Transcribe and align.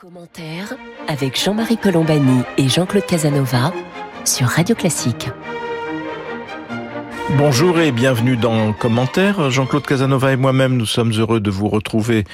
Commentaire 0.00 0.74
avec 1.08 1.42
Jean-Marie 1.42 1.76
Colombani 1.76 2.42
et 2.56 2.68
Jean-Claude 2.68 3.04
Casanova 3.04 3.72
sur 4.24 4.46
Radio 4.46 4.76
Classique. 4.76 5.28
Bonjour 7.36 7.80
et 7.80 7.90
bienvenue 7.90 8.36
dans 8.36 8.72
Commentaire. 8.72 9.50
Jean-Claude 9.50 9.84
Casanova 9.84 10.32
et 10.32 10.36
moi-même, 10.36 10.76
nous 10.76 10.86
sommes 10.86 11.12
heureux 11.12 11.40
de 11.40 11.50
vous 11.50 11.68
retrouver 11.68 12.24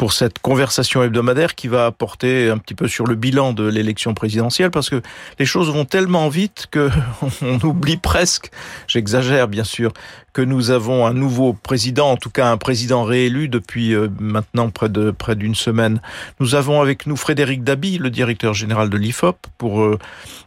pour 0.00 0.14
cette 0.14 0.38
conversation 0.38 1.02
hebdomadaire 1.02 1.54
qui 1.54 1.68
va 1.68 1.84
apporter 1.84 2.48
un 2.48 2.56
petit 2.56 2.74
peu 2.74 2.88
sur 2.88 3.06
le 3.06 3.16
bilan 3.16 3.52
de 3.52 3.68
l'élection 3.68 4.14
présidentielle 4.14 4.70
parce 4.70 4.88
que 4.88 5.02
les 5.38 5.44
choses 5.44 5.70
vont 5.70 5.84
tellement 5.84 6.30
vite 6.30 6.68
que 6.70 6.88
on 7.42 7.58
oublie 7.66 7.98
presque, 7.98 8.50
j'exagère 8.86 9.46
bien 9.46 9.62
sûr, 9.62 9.92
que 10.32 10.40
nous 10.40 10.70
avons 10.70 11.04
un 11.04 11.12
nouveau 11.12 11.52
président, 11.52 12.12
en 12.12 12.16
tout 12.16 12.30
cas 12.30 12.50
un 12.50 12.56
président 12.56 13.04
réélu 13.04 13.48
depuis 13.48 13.92
euh, 13.92 14.08
maintenant 14.18 14.70
près 14.70 14.88
de 14.88 15.10
près 15.10 15.36
d'une 15.36 15.54
semaine. 15.54 16.00
Nous 16.38 16.54
avons 16.54 16.80
avec 16.80 17.04
nous 17.04 17.16
Frédéric 17.16 17.62
Dabi, 17.62 17.98
le 17.98 18.08
directeur 18.08 18.54
général 18.54 18.88
de 18.88 18.96
l'IFOP, 18.96 19.36
pour 19.58 19.82
euh, 19.82 19.98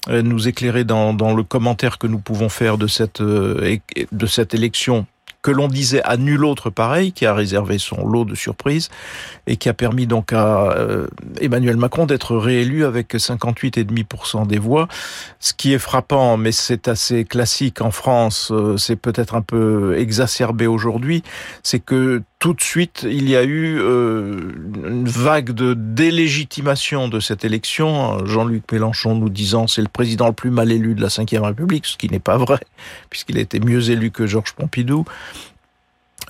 euh, 0.09 0.23
nous 0.23 0.47
éclairer 0.47 0.83
dans, 0.83 1.13
dans 1.13 1.35
le 1.35 1.43
commentaire 1.43 1.99
que 1.99 2.07
nous 2.07 2.17
pouvons 2.17 2.49
faire 2.49 2.79
de 2.79 2.87
cette 2.87 3.21
de 3.21 4.25
cette 4.25 4.55
élection 4.55 5.05
que 5.43 5.51
l'on 5.51 5.67
disait 5.67 6.01
à 6.03 6.17
nul 6.17 6.43
autre 6.45 6.71
pareil, 6.71 7.11
qui 7.11 7.25
a 7.27 7.33
réservé 7.35 7.77
son 7.77 8.07
lot 8.07 8.25
de 8.25 8.33
surprises 8.33 8.89
et 9.45 9.57
qui 9.57 9.69
a 9.69 9.73
permis 9.73 10.07
donc 10.07 10.33
à 10.33 10.71
euh, 10.71 11.07
Emmanuel 11.39 11.77
Macron 11.77 12.05
d'être 12.05 12.35
réélu 12.37 12.85
avec 12.85 13.13
58,5% 13.13 14.47
des 14.47 14.57
voix. 14.57 14.87
Ce 15.39 15.53
qui 15.53 15.73
est 15.73 15.79
frappant, 15.79 16.37
mais 16.37 16.53
c'est 16.53 16.87
assez 16.87 17.25
classique 17.25 17.81
en 17.81 17.91
France, 17.91 18.51
euh, 18.51 18.77
c'est 18.77 18.95
peut-être 18.95 19.35
un 19.35 19.41
peu 19.41 19.97
exacerbé 19.97 20.65
aujourd'hui, 20.65 21.23
c'est 21.61 21.79
que 21.79 22.23
tout 22.43 22.53
de 22.53 22.61
suite, 22.61 23.07
il 23.09 23.29
y 23.29 23.37
a 23.37 23.43
eu 23.45 23.79
euh, 23.79 24.51
une 24.85 25.07
vague 25.07 25.51
de 25.51 25.73
délégitimation 25.73 27.07
de 27.07 27.21
cette 27.21 27.45
élection. 27.45 28.25
Jean-Luc 28.25 28.69
Mélenchon 28.69 29.15
nous 29.15 29.29
disant 29.29 29.65
c'est 29.67 29.81
le 29.81 29.87
président 29.87 30.27
le 30.27 30.33
plus 30.33 30.49
mal 30.49 30.69
élu 30.69 30.93
de 30.93 31.01
la 31.01 31.07
Ve 31.07 31.41
République, 31.41 31.85
ce 31.85 31.95
qui 31.95 32.09
n'est 32.09 32.19
pas 32.19 32.35
vrai, 32.35 32.59
puisqu'il 33.09 33.37
a 33.37 33.39
été 33.39 33.61
mieux 33.61 33.89
élu 33.89 34.11
que 34.11 34.27
Georges 34.27 34.51
Pompidou. 34.55 35.05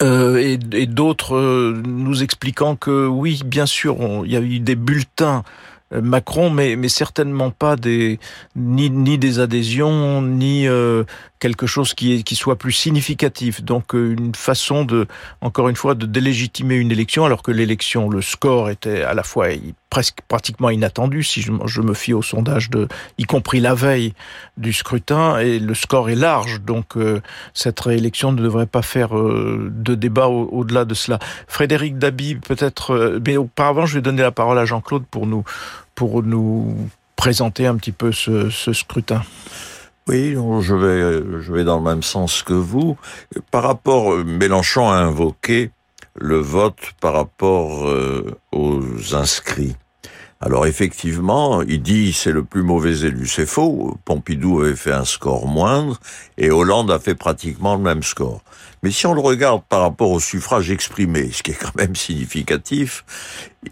Euh, 0.03 0.37
et, 0.37 0.85
d'autres 0.85 1.35
euh, 1.35 1.81
nous 1.83 2.21
expliquant 2.21 2.75
que 2.75 3.07
oui, 3.07 3.41
bien 3.43 3.65
sûr, 3.65 3.97
il 4.23 4.31
y 4.31 4.37
a 4.37 4.39
eu 4.39 4.59
des 4.59 4.75
bulletins 4.75 5.43
Macron, 6.01 6.49
mais, 6.49 6.75
mais 6.75 6.89
certainement 6.89 7.51
pas 7.51 7.75
des 7.75 8.19
ni, 8.55 8.89
ni 8.89 9.17
des 9.17 9.39
adhésions, 9.39 10.21
ni 10.21 10.67
euh, 10.67 11.03
quelque 11.43 11.67
chose 11.67 11.93
qui, 11.93 12.13
est, 12.13 12.23
qui 12.23 12.37
soit 12.37 12.55
plus 12.55 12.71
significatif. 12.71 13.61
Donc 13.61 13.95
euh, 13.95 14.15
une 14.17 14.33
façon 14.33 14.85
de, 14.85 15.07
encore 15.41 15.67
une 15.67 15.75
fois, 15.75 15.93
de 15.93 16.05
délégitimer 16.05 16.75
une 16.75 16.89
élection, 16.89 17.25
alors 17.25 17.43
que 17.43 17.51
l'élection, 17.51 18.09
le 18.09 18.21
score 18.21 18.69
était 18.69 19.03
à 19.03 19.13
la 19.13 19.23
fois 19.23 19.47
presque 19.89 20.19
pratiquement 20.29 20.69
inattendu, 20.69 21.21
si 21.21 21.41
je, 21.41 21.81
me 21.81 21.93
fie 21.93 22.13
au 22.13 22.21
sondage 22.21 22.69
de, 22.69 22.87
y 23.17 23.25
compris 23.25 23.59
la 23.59 23.75
veille 23.75 24.13
du 24.55 24.71
scrutin, 24.71 25.37
et 25.37 25.59
le 25.59 25.73
score 25.73 26.09
est 26.09 26.15
large. 26.15 26.61
Donc 26.61 26.95
euh, 26.95 27.21
cette 27.53 27.81
réélection 27.81 28.31
ne 28.31 28.41
devrait 28.41 28.65
pas 28.65 28.81
faire 28.81 29.17
euh, 29.17 29.69
de 29.69 29.95
débat 29.95 30.27
au-delà 30.27 30.85
de 30.85 30.93
cela. 30.93 31.19
Frédéric 31.49 31.97
Dabi, 31.97 32.35
peut-être, 32.35 33.19
mais 33.25 33.35
auparavant, 33.35 33.85
je 33.85 33.95
vais 33.95 34.01
donner 34.01 34.21
la 34.21 34.31
parole 34.31 34.57
à 34.57 34.63
Jean-Claude 34.63 35.03
pour 35.11 35.27
nous 35.27 35.43
pour 35.95 36.23
nous 36.23 36.75
présenter 37.15 37.67
un 37.67 37.75
petit 37.75 37.91
peu 37.91 38.11
ce, 38.11 38.49
scrutin. 38.73 39.23
Oui, 40.07 40.33
je 40.33 40.75
vais, 40.75 41.41
je 41.41 41.53
vais 41.53 41.63
dans 41.63 41.77
le 41.77 41.83
même 41.83 42.03
sens 42.03 42.43
que 42.43 42.53
vous. 42.53 42.97
Par 43.51 43.63
rapport, 43.63 44.17
Mélenchon 44.25 44.89
a 44.89 44.95
invoqué 44.95 45.71
le 46.15 46.37
vote 46.37 46.91
par 46.99 47.13
rapport 47.13 47.87
euh, 47.87 48.35
aux 48.51 48.81
inscrits. 49.15 49.75
Alors 50.45 50.65
effectivement, 50.65 51.61
il 51.61 51.81
dit 51.81 52.11
c'est 52.11 52.33
le 52.33 52.43
plus 52.43 52.63
mauvais 52.63 53.05
élu. 53.05 53.27
C'est 53.27 53.45
faux. 53.45 53.97
Pompidou 54.03 54.59
avait 54.59 54.75
fait 54.75 54.91
un 54.91 55.05
score 55.05 55.47
moindre 55.47 55.97
et 56.37 56.51
Hollande 56.51 56.91
a 56.91 56.99
fait 56.99 57.15
pratiquement 57.15 57.77
le 57.77 57.81
même 57.81 58.03
score. 58.03 58.41
Mais 58.81 58.91
si 58.91 59.07
on 59.07 59.13
le 59.13 59.21
regarde 59.21 59.63
par 59.69 59.79
rapport 59.79 60.11
au 60.11 60.19
suffrage 60.19 60.69
exprimé, 60.69 61.31
ce 61.31 61.43
qui 61.43 61.51
est 61.51 61.57
quand 61.57 61.73
même 61.77 61.95
significatif, 61.95 63.05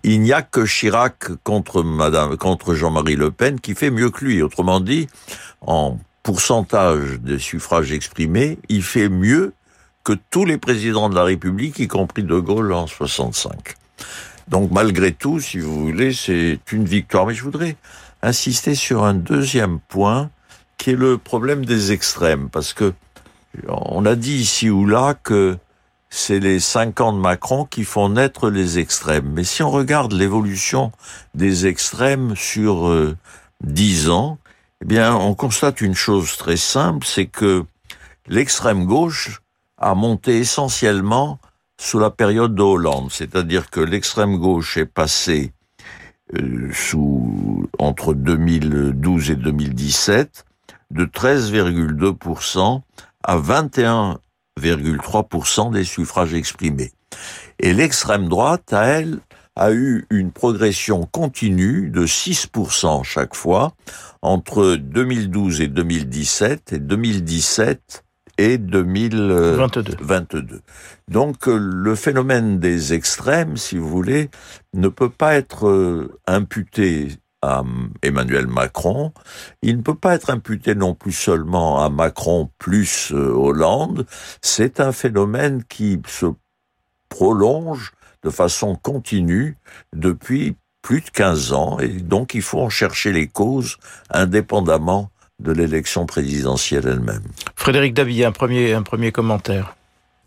il 0.03 0.22
n'y 0.22 0.31
a 0.31 0.44
que 0.44 0.66
Chirac 0.66 1.34
contre 1.44 2.73
Jean-Marie 2.73 3.17
Le 3.17 3.31
Pen 3.31 3.59
qui 3.59 3.75
fait 3.75 3.91
mieux 3.91 4.09
que 4.09 4.23
lui. 4.23 4.41
Autrement 4.41 4.79
dit, 4.79 5.07
en 5.59 5.97
pourcentage 6.23 7.19
des 7.19 7.40
suffrages 7.40 7.91
exprimés, 7.91 8.59
il 8.69 8.84
fait 8.84 9.09
mieux 9.09 9.51
que 10.06 10.13
tous 10.29 10.46
les 10.46 10.57
présidents 10.57 11.09
de 11.09 11.16
la 11.16 11.25
République, 11.25 11.79
y 11.79 11.90
compris 11.90 12.23
De 12.23 12.40
Gaulle 12.40 12.72
en 12.72 12.88
65. 12.88 13.75
Donc 14.47 14.72
malgré 14.72 15.12
tout, 15.12 15.40
si 15.40 15.59
vous 15.59 15.88
voulez, 15.88 16.13
c'est 16.13 16.59
une 16.72 16.85
victoire. 16.85 17.25
Mais 17.25 17.34
je 17.34 17.44
voudrais 17.44 17.75
insister 18.22 18.75
sur 18.75 19.03
un 19.03 19.13
deuxième 19.13 19.79
point, 19.79 20.29
qui 20.78 20.91
est 20.91 20.96
le 20.96 21.18
problème 21.18 21.66
des 21.66 21.91
extrêmes, 21.91 22.50
parce 22.50 22.74
que 22.74 22.94
on 23.68 24.06
a 24.06 24.16
dit 24.16 24.35
ici 24.35 24.69
ou 24.69 24.85
là 24.85 25.13
que 25.13 25.57
c'est 26.09 26.40
les 26.40 26.59
cinq 26.59 27.02
ans 27.02 27.13
de 27.13 27.19
Macron 27.19 27.66
qui 27.66 27.84
font 27.84 28.09
naître 28.09 28.50
les 28.50 28.79
extrêmes. 28.79 29.31
Mais 29.34 29.44
si 29.44 29.63
on 29.63 29.72
regarde 29.72 30.13
l'évolution 30.13 30.91
des 31.35 31.68
extrêmes 31.68 32.35
sur 32.35 32.88
euh, 32.88 33.18
dix 33.63 34.09
ans, 34.09 34.38
eh 34.81 34.85
bien, 34.85 35.16
on 35.16 35.34
constate 35.35 35.81
une 35.81 35.96
chose 35.96 36.38
très 36.38 36.58
simple, 36.58 37.06
c'est 37.06 37.28
que 37.28 37.63
l'extrême 38.28 38.85
gauche 38.85 39.41
a 39.78 39.96
monté 39.96 40.40
essentiellement 40.40 41.40
sous 41.81 41.97
la 41.97 42.12
période 42.12 42.53
de 42.53 42.62
Hollande, 42.62 43.12
c'est-à-dire 43.12 43.72
que 43.72 43.80
l'extrême 43.80 44.38
gauche 44.38 44.78
est 44.78 44.86
passée 44.86 45.52
euh, 46.38 46.69
entre 47.80 48.14
2012 48.14 49.31
et 49.31 49.36
2017 49.36 50.46
de 50.91 51.06
13,2% 51.06 52.81
à 53.24 53.38
21,3% 53.38 55.74
des 55.74 55.84
suffrages 55.84 56.36
exprimés. 56.36 56.91
Et 57.58 57.74
l'extrême 57.74 58.30
droite, 58.30 58.72
à 58.74 58.86
elle, 58.86 59.18
a 59.56 59.72
eu 59.72 60.06
une 60.12 60.31
progression 60.31 61.08
continue 61.08 61.90
de 61.90 62.06
6% 62.06 63.03
chaque 63.03 63.36
fois 63.36 63.74
entre 64.22 64.75
2012 64.75 65.62
et 65.62 65.68
2017 65.68 66.74
et 66.74 66.80
2017 66.80 68.03
et 68.41 68.57
2022. 68.57 70.62
Donc 71.07 71.46
le 71.46 71.96
phénomène 71.96 72.59
des 72.59 72.94
extrêmes, 72.94 73.56
si 73.56 73.78
vous 73.78 73.88
voulez, 73.88 74.29
ne 74.74 74.88
peut 74.88 75.09
pas 75.09 75.35
être 75.35 75.68
euh, 75.68 76.19
imputé 76.25 77.09
à 77.44 77.63
Emmanuel 78.02 78.47
Macron. 78.47 79.13
Il 79.62 79.78
ne 79.78 79.81
peut 79.81 79.96
pas 79.96 80.16
être 80.16 80.31
imputé 80.31 80.74
non 80.74 80.96
plus 80.96 81.12
seulement 81.12 81.84
à 81.84 81.90
Macron 81.90 82.50
plus 82.57 83.12
euh, 83.12 83.31
Hollande. 83.31 84.07
C'est 84.41 84.79
un 84.79 84.91
phénomène 84.91 85.63
qui 85.63 86.02
se 86.08 86.28
prolonge 87.09 87.94
de 88.23 88.29
façon 88.29 88.75
continue 88.75 89.58
depuis 89.94 90.56
plus 90.81 91.02
de 91.02 91.09
15 91.12 91.53
ans 91.53 91.79
et 91.79 91.90
donc 91.90 92.34
il 92.34 92.41
faut 92.41 92.59
en 92.59 92.69
chercher 92.69 93.12
les 93.12 93.28
causes 93.28 93.78
indépendamment 94.09 95.12
de 95.41 95.52
l'élection 95.52 96.06
présidentielle 96.06 96.88
elle-même. 96.88 97.24
Frédéric 97.56 97.94
David, 97.94 98.24
un 98.25 98.31
premier, 98.31 98.74
un 98.74 98.84
premier 98.84 99.12
commentaire. 99.12 99.75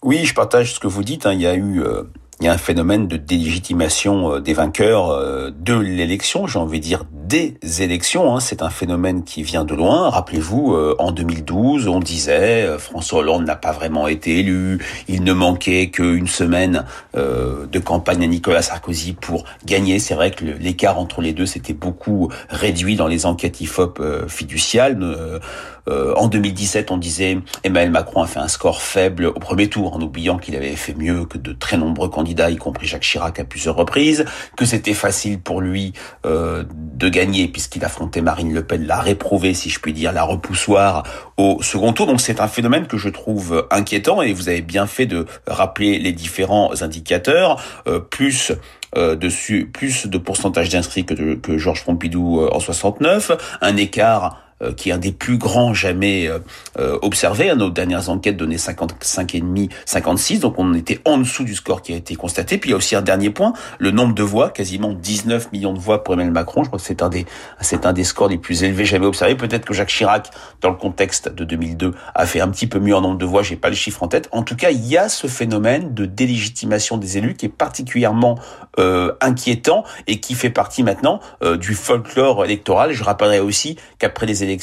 Oui, 0.02 0.25
je 0.25 0.34
partage 0.34 0.75
ce 0.75 0.80
que 0.80 0.86
vous 0.86 1.02
dites. 1.02 1.25
Hein. 1.26 1.32
Il 1.32 1.41
y 1.41 1.47
a 1.47 1.54
eu 1.54 1.80
euh, 1.82 2.02
il 2.41 2.47
y 2.47 2.48
a 2.48 2.52
un 2.52 2.58
phénomène 2.58 3.06
de 3.06 3.16
délégitimation 3.16 4.34
euh, 4.34 4.41
des 4.41 4.54
vainqueurs 4.54 5.10
euh, 5.10 5.50
de 5.56 5.75
l'élection, 5.75 6.47
j'ai 6.47 6.58
envie 6.58 6.80
de 6.80 6.84
dire 6.84 7.04
des 7.34 7.82
élections. 7.82 8.36
Hein. 8.36 8.38
C'est 8.38 8.62
un 8.62 8.70
phénomène 8.70 9.24
qui 9.24 9.42
vient 9.42 9.64
de 9.64 9.74
loin. 9.74 10.08
Rappelez-vous, 10.08 10.72
euh, 10.74 10.94
en 11.00 11.10
2012, 11.10 11.88
on 11.88 11.98
disait 11.98 12.78
François 12.78 13.20
Hollande 13.20 13.44
n'a 13.44 13.56
pas 13.56 13.72
vraiment 13.72 14.06
été 14.06 14.38
élu. 14.38 14.78
Il 15.08 15.24
ne 15.24 15.32
manquait 15.32 15.90
qu'une 15.90 16.28
semaine 16.28 16.84
de 17.14 17.78
campagne 17.78 18.22
à 18.22 18.26
Nicolas 18.26 18.62
Sarkozy 18.62 19.14
pour 19.14 19.44
gagner. 19.64 19.98
C'est 19.98 20.14
vrai 20.14 20.30
que 20.30 20.44
l'écart 20.44 20.98
entre 20.98 21.20
les 21.20 21.32
deux 21.32 21.46
s'était 21.46 21.72
beaucoup 21.72 22.31
réduit 22.48 22.96
dans 22.96 23.08
les 23.08 23.26
enquêtes 23.26 23.60
IFOP 23.60 24.00
fiduciales. 24.28 25.40
En 25.88 26.28
2017, 26.28 26.90
on 26.90 26.96
disait 26.96 27.38
Emmanuel 27.62 27.90
Macron 27.90 28.22
a 28.22 28.26
fait 28.26 28.40
un 28.40 28.48
score 28.48 28.81
faible 28.81 29.26
au 29.26 29.38
premier 29.38 29.69
tour, 29.69 29.94
en 29.94 30.00
oubliant 30.00 30.38
qu'il 30.38 30.56
avait 30.56 30.76
fait 30.76 30.94
mieux 30.94 31.25
que 31.25 31.38
de 31.38 31.52
très 31.52 31.76
nombreux 31.76 32.08
candidats 32.08 32.50
y 32.50 32.56
compris 32.56 32.86
Jacques 32.86 33.02
Chirac 33.02 33.38
à 33.38 33.44
plusieurs 33.44 33.76
reprises, 33.76 34.25
que 34.56 34.64
c'était 34.64 34.94
facile 34.94 35.40
pour 35.40 35.60
lui 35.60 35.92
euh, 36.26 36.64
de 36.70 37.08
gagner 37.08 37.48
puisqu'il 37.48 37.84
affrontait 37.84 38.20
Marine 38.20 38.52
Le 38.52 38.64
Pen, 38.64 38.86
la 38.86 39.00
réprouvé, 39.00 39.54
si 39.54 39.70
je 39.70 39.81
puis 39.81 39.92
dire, 39.92 40.12
la 40.12 40.22
repoussoir 40.22 41.02
au 41.36 41.62
second 41.62 41.92
tour. 41.92 42.06
Donc 42.06 42.20
c'est 42.20 42.40
un 42.40 42.48
phénomène 42.48 42.87
que 42.87 42.96
je 42.96 43.08
trouve 43.08 43.66
inquiétant 43.70 44.22
et 44.22 44.32
vous 44.32 44.48
avez 44.48 44.62
bien 44.62 44.87
fait 44.87 45.06
de 45.06 45.26
rappeler 45.46 45.98
les 45.98 46.12
différents 46.12 46.82
indicateurs, 46.82 47.62
euh, 47.87 48.00
plus 48.00 48.52
euh, 48.96 49.16
dessus, 49.16 49.69
plus 49.72 50.06
de 50.06 50.19
pourcentage 50.19 50.69
d'inscrits 50.69 51.04
que, 51.04 51.58
Georges 51.58 51.84
Pompidou 51.84 52.40
euh, 52.40 52.50
en 52.52 52.60
69, 52.60 53.32
un 53.60 53.76
écart 53.76 54.38
euh, 54.53 54.53
qui 54.76 54.90
est 54.90 54.92
un 54.92 54.98
des 54.98 55.12
plus 55.12 55.38
grands 55.38 55.74
jamais 55.74 56.26
euh, 56.26 56.38
euh, 56.78 56.98
observés. 57.02 57.54
Nos 57.54 57.70
dernières 57.70 58.08
enquêtes 58.08 58.36
donnaient 58.36 58.56
55,5, 58.56 59.70
56, 59.84 60.40
donc 60.40 60.54
on 60.58 60.74
était 60.74 61.00
en 61.04 61.18
dessous 61.18 61.44
du 61.44 61.54
score 61.54 61.82
qui 61.82 61.92
a 61.92 61.96
été 61.96 62.14
constaté. 62.14 62.58
Puis 62.58 62.70
il 62.70 62.72
y 62.72 62.74
a 62.74 62.76
aussi 62.76 62.96
un 62.96 63.02
dernier 63.02 63.30
point, 63.30 63.52
le 63.78 63.90
nombre 63.90 64.14
de 64.14 64.22
voix, 64.22 64.50
quasiment 64.50 64.92
19 64.92 65.52
millions 65.52 65.72
de 65.72 65.78
voix 65.78 66.04
pour 66.04 66.14
Emmanuel 66.14 66.32
Macron. 66.32 66.62
Je 66.64 66.68
crois 66.68 66.78
que 66.78 66.84
c'est 66.84 67.02
un 67.02 67.08
des, 67.08 67.26
c'est 67.60 67.86
un 67.86 67.92
des 67.92 68.04
scores 68.04 68.28
les 68.28 68.38
plus 68.38 68.64
élevés 68.64 68.84
jamais 68.84 69.06
observés. 69.06 69.34
Peut-être 69.34 69.64
que 69.64 69.74
Jacques 69.74 69.88
Chirac, 69.88 70.30
dans 70.60 70.70
le 70.70 70.76
contexte 70.76 71.28
de 71.28 71.44
2002, 71.44 71.92
a 72.14 72.26
fait 72.26 72.40
un 72.40 72.48
petit 72.48 72.66
peu 72.66 72.78
mieux 72.78 72.94
en 72.94 73.00
nombre 73.00 73.18
de 73.18 73.26
voix. 73.26 73.42
J'ai 73.42 73.56
pas 73.56 73.68
le 73.68 73.74
chiffre 73.76 74.02
en 74.02 74.08
tête. 74.08 74.28
En 74.32 74.42
tout 74.42 74.56
cas, 74.56 74.70
il 74.70 74.86
y 74.86 74.96
a 74.96 75.08
ce 75.08 75.26
phénomène 75.26 75.94
de 75.94 76.06
délégitimation 76.06 76.96
des 76.96 77.18
élus 77.18 77.34
qui 77.34 77.46
est 77.46 77.50
particulièrement 77.50 78.38
euh, 78.78 79.12
inquiétant 79.20 79.84
et 80.06 80.20
qui 80.20 80.34
fait 80.34 80.50
partie 80.50 80.82
maintenant 80.82 81.20
euh, 81.42 81.56
du 81.56 81.74
folklore 81.74 82.44
électoral. 82.44 82.92
Je 82.92 83.04
rappellerai 83.04 83.40
aussi 83.40 83.76
qu'après 83.98 84.26
les 84.26 84.42
élections 84.42 84.53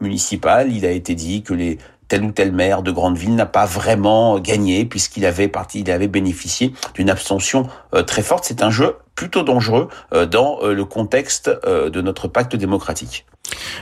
municipales, 0.00 0.72
il 0.72 0.84
a 0.86 0.90
été 0.90 1.14
dit 1.14 1.42
que 1.42 1.54
les 1.54 1.78
tel 2.08 2.24
ou 2.24 2.32
tel 2.32 2.52
maire 2.52 2.82
de 2.82 2.90
grande 2.90 3.16
ville 3.16 3.34
n'a 3.34 3.46
pas 3.46 3.66
vraiment 3.66 4.38
gagné 4.38 4.84
puisqu'il 4.84 5.24
avait 5.26 5.48
parti, 5.48 5.80
il 5.80 5.90
avait 5.90 6.08
bénéficié 6.08 6.72
d'une 6.94 7.10
abstention 7.10 7.68
euh, 7.94 8.02
très 8.02 8.22
forte. 8.22 8.44
C'est 8.44 8.62
un 8.62 8.70
jeu 8.70 8.96
plutôt 9.14 9.42
dangereux 9.42 9.88
euh, 10.12 10.26
dans 10.26 10.58
euh, 10.62 10.74
le 10.74 10.84
contexte 10.84 11.50
de 11.64 12.00
notre 12.00 12.28
pacte 12.28 12.56
démocratique. 12.56 13.26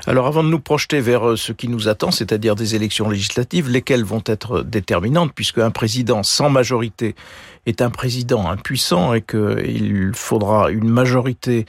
Alors 0.07 0.27
avant 0.27 0.43
de 0.43 0.49
nous 0.49 0.61
projeter 0.61 1.01
vers 1.01 1.39
ce 1.39 1.53
qui 1.53 1.69
nous 1.69 1.89
attend, 1.89 2.11
c'est-à-dire 2.11 2.57
des 2.57 2.75
élections 2.75 3.09
législatives, 3.09 3.71
lesquelles 3.71 4.05
vont 4.05 4.23
être 4.27 4.63
déterminantes, 4.63 5.33
puisque 5.35 5.59
un 5.59 5.71
président 5.71 6.23
sans 6.23 6.51
majorité 6.51 7.15
est 7.67 7.81
un 7.81 7.91
président 7.91 8.51
impuissant 8.51 9.15
et 9.15 9.23
qu'il 9.23 10.11
faudra 10.15 10.71
une 10.71 10.89
majorité 10.89 11.65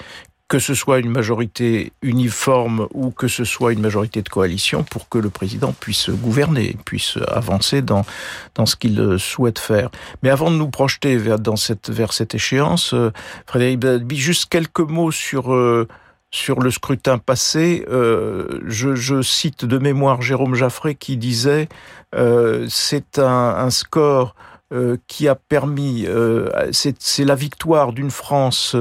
que 0.54 0.60
ce 0.60 0.76
soit 0.76 1.00
une 1.00 1.10
majorité 1.10 1.94
uniforme 2.04 2.88
ou 2.94 3.10
que 3.10 3.28
ce 3.28 3.44
soit 3.44 3.74
une 3.74 3.82
majorité 3.82 4.22
de 4.22 4.30
coalition 4.30 4.84
pour 4.84 5.10
que 5.10 5.18
le 5.18 5.32
président 5.32 5.74
puisse 5.74 6.12
gouverner, 6.12 6.78
puisse 6.86 7.18
avancer 7.28 7.82
dans, 7.82 8.06
dans 8.54 8.68
ce 8.68 8.76
qu'il 8.76 9.18
souhaite 9.18 9.58
faire. 9.58 9.90
Mais 10.22 10.30
avant 10.30 10.52
de 10.52 10.56
nous 10.58 10.70
projeter 10.70 11.18
vers, 11.18 11.40
dans 11.40 11.56
cette, 11.56 11.90
vers 11.90 12.14
cette 12.14 12.36
échéance, 12.36 12.94
euh, 12.94 13.12
Frédéric 13.48 13.80
Badby, 13.80 14.16
juste 14.16 14.46
quelques 14.46 14.82
mots 14.82 15.10
sur... 15.10 15.56
Euh, 15.56 15.88
sur 16.30 16.62
le 16.62 16.72
scrutin 16.72 17.20
passé, 17.20 17.86
euh, 17.92 18.60
je, 18.66 19.22
cite 19.22 19.66
de 19.66 19.78
mémoire 19.78 20.24
Jérôme 20.24 20.56
Jaffré 20.56 20.96
qui 20.96 21.16
disait 21.16 21.70
euh, 22.16 22.66
c'est 22.70 23.20
un, 23.20 23.70
score 23.70 24.34
euh, 24.74 24.98
qui 25.08 25.28
a 25.28 25.36
permis, 25.36 26.06
euh, 26.08 26.50
c'est 26.72 27.26
la 27.26 27.36
victoire 27.36 27.94
d'une 27.94 28.12
France 28.12 28.76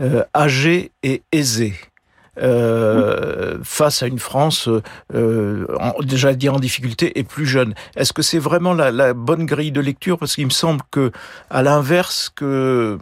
euh, 0.00 0.24
âgée 0.34 0.92
et 1.02 1.22
aisée. 1.32 1.74
Euh, 2.36 3.58
face 3.62 4.02
à 4.02 4.08
une 4.08 4.18
France 4.18 4.68
euh, 5.14 5.66
déjà 6.02 6.30
en 6.30 6.58
difficulté 6.58 7.16
et 7.16 7.22
plus 7.22 7.46
jeune. 7.46 7.74
Est-ce 7.94 8.12
que 8.12 8.22
c'est 8.22 8.40
vraiment 8.40 8.72
la, 8.72 8.90
la, 8.90 9.14
bonne 9.14 9.46
grille 9.46 9.70
de 9.70 9.80
lecture? 9.80 10.18
Parce 10.18 10.34
qu'il 10.34 10.46
me 10.46 10.50
semble 10.50 10.80
que, 10.90 11.12
à 11.48 11.62
l'inverse, 11.62 12.32
que 12.34 12.98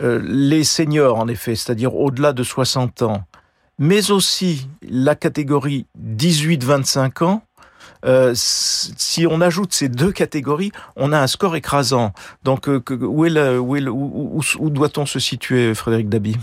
euh, 0.00 0.20
les 0.24 0.64
seniors, 0.64 1.18
en 1.18 1.28
effet, 1.28 1.54
c'est-à-dire 1.54 1.94
au-delà 1.94 2.32
de 2.32 2.42
60 2.42 3.02
ans, 3.02 3.22
mais 3.78 4.10
aussi 4.10 4.68
la 4.82 5.14
catégorie 5.14 5.86
18-25 6.00 7.24
ans, 7.24 7.42
euh, 8.04 8.32
si 8.34 9.26
on 9.26 9.40
ajoute 9.40 9.72
ces 9.72 9.88
deux 9.88 10.12
catégories, 10.12 10.72
on 10.96 11.12
a 11.12 11.20
un 11.20 11.26
score 11.26 11.56
écrasant. 11.56 12.12
Donc, 12.44 12.68
euh, 12.68 12.82
où, 13.00 13.24
est 13.24 13.30
le, 13.30 13.60
où, 13.60 13.76
est 13.76 13.80
le, 13.80 13.90
où, 13.90 14.38
où, 14.38 14.42
où 14.58 14.70
doit-on 14.70 15.06
se 15.06 15.18
situer, 15.18 15.74
Frédéric 15.74 16.08
Dabi? 16.08 16.36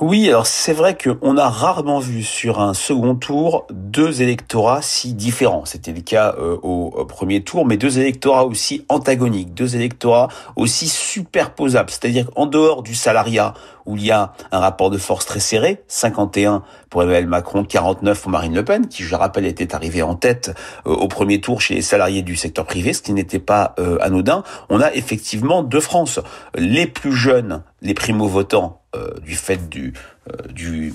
Oui, 0.00 0.28
alors 0.28 0.46
c'est 0.46 0.72
vrai 0.72 0.96
qu'on 0.96 1.36
a 1.36 1.48
rarement 1.48 1.98
vu 1.98 2.22
sur 2.22 2.60
un 2.60 2.72
second 2.72 3.16
tour 3.16 3.66
deux 3.70 4.22
électorats 4.22 4.80
si 4.80 5.12
différents. 5.12 5.64
C'était 5.64 5.90
le 5.90 6.02
cas 6.02 6.36
euh, 6.38 6.56
au, 6.62 7.04
premier 7.04 7.42
tour, 7.42 7.66
mais 7.66 7.76
deux 7.76 7.98
électorats 7.98 8.44
aussi 8.44 8.84
antagoniques, 8.88 9.54
deux 9.54 9.74
électorats 9.74 10.28
aussi 10.54 10.86
superposables. 10.86 11.90
C'est-à-dire 11.90 12.30
qu'en 12.30 12.46
dehors 12.46 12.84
du 12.84 12.94
salariat, 12.94 13.54
où 13.86 13.96
il 13.96 14.04
y 14.04 14.12
a 14.12 14.34
un 14.52 14.60
rapport 14.60 14.90
de 14.90 14.98
force 14.98 15.26
très 15.26 15.40
serré, 15.40 15.82
51 15.88 16.62
pour 16.90 17.02
Emmanuel 17.02 17.26
Macron, 17.26 17.64
49 17.64 18.22
pour 18.22 18.30
Marine 18.30 18.54
Le 18.54 18.64
Pen, 18.64 18.86
qui, 18.86 19.02
je 19.02 19.10
le 19.10 19.16
rappelle, 19.16 19.46
était 19.46 19.74
arrivée 19.74 20.02
en 20.02 20.14
tête 20.14 20.54
euh, 20.86 20.90
au 20.90 21.08
premier 21.08 21.40
tour 21.40 21.60
chez 21.60 21.74
les 21.74 21.82
salariés 21.82 22.22
du 22.22 22.36
secteur 22.36 22.66
privé, 22.66 22.92
ce 22.92 23.02
qui 23.02 23.12
n'était 23.12 23.40
pas 23.40 23.74
euh, 23.80 23.98
anodin. 24.00 24.44
On 24.68 24.80
a 24.80 24.92
effectivement 24.94 25.64
deux 25.64 25.80
France. 25.80 26.20
Les 26.54 26.86
plus 26.86 27.14
jeunes, 27.14 27.64
les 27.82 27.94
primo-votants, 27.94 28.77
du 29.22 29.34
fait 29.34 29.68
du, 29.68 29.92
euh, 30.28 30.48
du, 30.50 30.94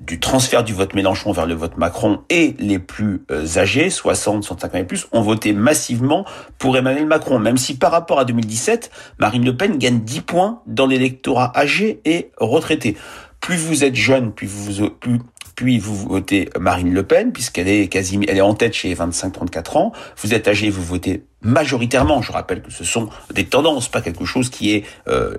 du 0.00 0.20
transfert 0.20 0.64
du 0.64 0.72
vote 0.72 0.94
Mélenchon 0.94 1.32
vers 1.32 1.46
le 1.46 1.54
vote 1.54 1.76
Macron 1.76 2.20
et 2.28 2.54
les 2.58 2.78
plus 2.78 3.24
euh, 3.30 3.46
âgés, 3.56 3.90
60, 3.90 4.44
65 4.44 4.74
ans 4.74 4.78
et 4.78 4.84
plus, 4.84 5.06
ont 5.12 5.22
voté 5.22 5.52
massivement 5.52 6.24
pour 6.58 6.76
Emmanuel 6.76 7.06
Macron, 7.06 7.38
même 7.38 7.56
si 7.56 7.76
par 7.76 7.92
rapport 7.92 8.18
à 8.18 8.24
2017, 8.24 8.90
Marine 9.18 9.44
Le 9.44 9.56
Pen 9.56 9.78
gagne 9.78 10.00
10 10.00 10.20
points 10.22 10.62
dans 10.66 10.86
l'électorat 10.86 11.52
âgé 11.56 12.00
et 12.04 12.30
retraité. 12.38 12.96
Plus 13.40 13.56
vous 13.56 13.82
êtes 13.82 13.96
jeune, 13.96 14.32
plus 14.32 14.46
vous, 14.46 14.88
plus, 14.90 15.18
vous 15.62 15.96
votez 15.96 16.50
Marine 16.58 16.92
Le 16.92 17.02
Pen, 17.02 17.32
puisqu'elle 17.32 17.68
est 17.68 17.88
quasiment, 17.88 18.24
elle 18.28 18.38
est 18.38 18.42
en 18.42 18.54
tête 18.54 18.74
chez 18.74 18.88
les 18.88 18.94
25-34 18.94 19.78
ans. 19.78 19.92
Vous 20.18 20.34
êtes 20.34 20.48
âgé, 20.48 20.70
vous 20.70 20.82
votez 20.82 21.24
majoritairement. 21.42 22.22
Je 22.22 22.32
rappelle 22.32 22.62
que 22.62 22.70
ce 22.70 22.84
sont 22.84 23.08
des 23.34 23.44
tendances, 23.44 23.88
pas 23.88 24.00
quelque 24.00 24.24
chose 24.24 24.48
qui 24.48 24.74
est, 24.74 24.84
euh, 25.08 25.34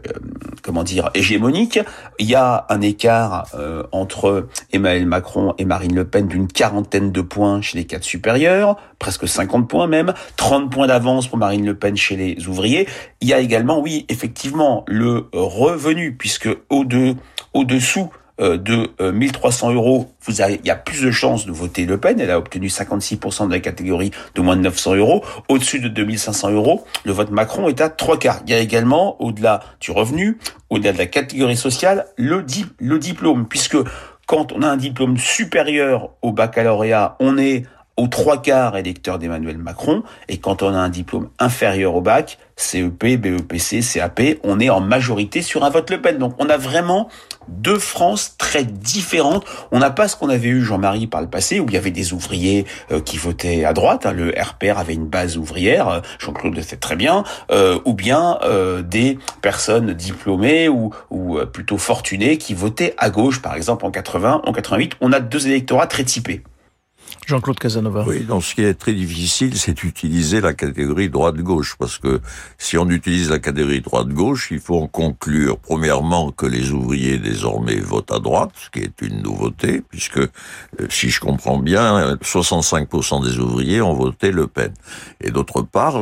comment 0.62 0.84
dire, 0.84 1.10
hégémonique. 1.14 1.80
Il 2.20 2.30
y 2.30 2.36
a 2.36 2.66
un 2.70 2.82
écart 2.82 3.48
euh, 3.56 3.84
entre 3.92 4.48
Emmanuel 4.72 5.06
Macron 5.06 5.54
et 5.58 5.66
Marine 5.66 5.96
Le 5.96 6.06
Pen 6.06 6.28
d'une 6.28 6.48
quarantaine 6.48 7.12
de 7.12 7.22
points 7.22 7.62
chez 7.62 7.78
les 7.78 7.86
cadres 7.86 8.04
supérieurs, 8.04 8.78
presque 9.00 9.28
50 9.28 9.70
points 9.70 9.88
même, 9.88 10.14
30 10.38 10.72
points 10.72 10.88
d'avance 10.88 11.28
pour 11.28 11.38
Marine 11.38 11.66
Le 11.66 11.76
Pen 11.76 11.96
chez 11.96 12.16
les 12.16 12.48
ouvriers. 12.48 12.88
Il 13.22 13.28
y 13.28 13.34
a 13.34 13.40
également, 13.40 13.80
oui, 13.80 14.06
effectivement, 14.10 14.84
le 14.88 15.30
revenu, 15.34 16.16
puisque 16.16 16.50
au-de, 16.70 17.16
au-dessous 17.54 18.10
euh, 18.12 18.23
de 18.40 18.90
1300 19.12 19.70
euh, 19.70 19.74
euros, 19.76 20.14
vous 20.22 20.42
avez, 20.42 20.60
il 20.64 20.66
y 20.66 20.72
a 20.72 20.76
plus 20.76 21.02
de 21.02 21.12
chances 21.12 21.46
de 21.46 21.52
voter 21.52 21.86
Le 21.86 22.00
Pen. 22.00 22.20
Elle 22.20 22.32
a 22.32 22.38
obtenu 22.38 22.68
56% 22.68 23.48
de 23.48 23.52
la 23.52 23.60
catégorie 23.60 24.12
de 24.36 24.42
moins 24.42 24.56
de 24.56 24.62
900 24.62 24.96
euros. 24.96 25.24
Au-dessus 25.50 25.80
de 25.80 25.88
2500 25.88 26.52
euros, 26.52 26.86
le 27.06 27.12
vote 27.12 27.32
Macron 27.32 27.68
est 27.68 27.82
à 27.82 27.90
trois 27.90 28.18
quarts. 28.18 28.42
Il 28.46 28.52
y 28.52 28.56
a 28.56 28.60
également, 28.60 29.22
au-delà 29.22 29.62
du 29.80 29.92
revenu, 29.92 30.38
au-delà 30.70 30.94
de 30.94 30.98
la 30.98 31.06
catégorie 31.06 31.58
sociale, 31.58 32.08
le, 32.18 32.46
le 32.80 33.00
diplôme, 33.00 33.48
puisque 33.48 33.78
quand 34.26 34.52
on 34.52 34.62
a 34.62 34.68
un 34.68 34.78
diplôme 34.78 35.18
supérieur 35.18 36.12
au 36.22 36.32
baccalauréat, 36.32 37.18
on 37.20 37.38
est 37.38 37.64
aux 37.98 38.08
trois 38.08 38.42
quarts 38.42 38.76
électeurs 38.78 39.20
d'Emmanuel 39.20 39.58
Macron, 39.58 40.04
et 40.28 40.38
quand 40.38 40.64
on 40.64 40.74
a 40.74 40.78
un 40.78 40.90
diplôme 40.90 41.30
inférieur 41.40 41.96
au 41.96 42.02
bac, 42.02 42.40
CEP, 42.56 43.20
BEPC, 43.20 43.82
CAP, 43.82 44.22
on 44.44 44.60
est 44.60 44.70
en 44.70 44.80
majorité 44.80 45.42
sur 45.42 45.64
un 45.64 45.70
vote 45.70 45.90
Le 45.90 46.02
Pen. 46.02 46.18
Donc 46.18 46.36
on 46.40 46.50
a 46.50 46.58
vraiment 46.58 47.10
deux 47.48 47.80
France 47.80 48.36
très 48.38 48.64
différentes. 48.64 49.46
On 49.72 49.80
n'a 49.80 49.90
pas 49.90 50.08
ce 50.08 50.16
qu'on 50.16 50.30
avait 50.30 50.50
eu, 50.50 50.62
Jean-Marie, 50.62 51.08
par 51.08 51.22
le 51.22 51.28
passé, 51.28 51.60
où 51.60 51.66
il 51.68 51.74
y 51.74 51.78
avait 51.78 51.92
des 51.92 52.14
ouvriers 52.14 52.66
euh, 52.92 53.02
qui 53.02 53.18
votaient 53.18 53.66
à 53.66 53.74
droite. 53.74 54.06
Hein. 54.06 54.14
le 54.14 54.30
RPR 54.30 54.78
avait 54.78 54.94
une 54.94 55.08
base 55.08 55.38
ouvrière, 55.38 55.90
euh, 55.90 56.00
Jean-Claude 56.20 56.56
le 56.56 56.62
sait 56.62 56.78
très 56.78 56.96
bien, 56.96 57.24
euh, 57.52 57.80
ou 57.86 57.94
bien 57.94 58.38
euh, 58.44 58.82
des 58.82 59.18
personnes 59.42 59.94
diplômées 59.94 60.70
ou, 60.70 60.92
ou 61.10 61.40
plutôt 61.52 61.78
fortunées 61.78 62.38
qui 62.38 62.54
votaient 62.54 62.94
à 62.98 63.10
gauche, 63.10 63.42
par 63.42 63.56
exemple 63.56 63.86
en 63.86 63.92
80, 63.92 64.42
en 64.46 64.54
88. 64.54 64.94
On 65.02 65.12
a 65.12 65.20
deux 65.20 65.48
électorats 65.48 65.88
très 65.88 66.04
typés. 66.04 66.44
Jean-Claude 67.26 67.60
Casanova. 67.60 68.04
Oui, 68.08 68.22
donc 68.22 68.44
ce 68.44 68.56
qui 68.56 68.62
est 68.64 68.74
très 68.74 68.94
difficile, 68.94 69.58
c'est 69.58 69.74
d'utiliser 69.74 70.42
la 70.42 70.54
catégorie 70.54 71.10
droite-gauche, 71.10 71.76
parce 71.80 71.98
que 71.98 72.20
si 72.58 72.78
on 72.78 72.90
utilise 72.90 73.30
la 73.30 73.40
catégorie 73.40 73.82
droite-gauche, 73.82 74.50
il 74.52 74.60
faut 74.60 74.80
en 74.80 74.88
conclure, 74.88 75.58
premièrement, 75.58 76.32
que 76.32 76.46
les 76.46 76.72
ouvriers 76.72 77.18
désormais 77.18 77.76
votent 77.76 78.12
à 78.12 78.20
droite, 78.20 78.52
ce 78.56 78.70
qui 78.70 78.86
est 78.86 79.02
une 79.02 79.22
nouveauté, 79.22 79.82
puisque, 79.90 80.18
euh, 80.18 80.30
si 80.90 81.10
je 81.10 81.20
comprends 81.20 81.58
bien, 81.58 82.16
65% 82.22 83.24
des 83.24 83.40
ouvriers 83.40 83.82
ont 83.82 83.94
voté 83.94 84.32
Le 84.32 84.48
Pen. 84.48 84.74
Et 85.22 85.32
d'autre 85.32 85.62
part, 85.62 86.02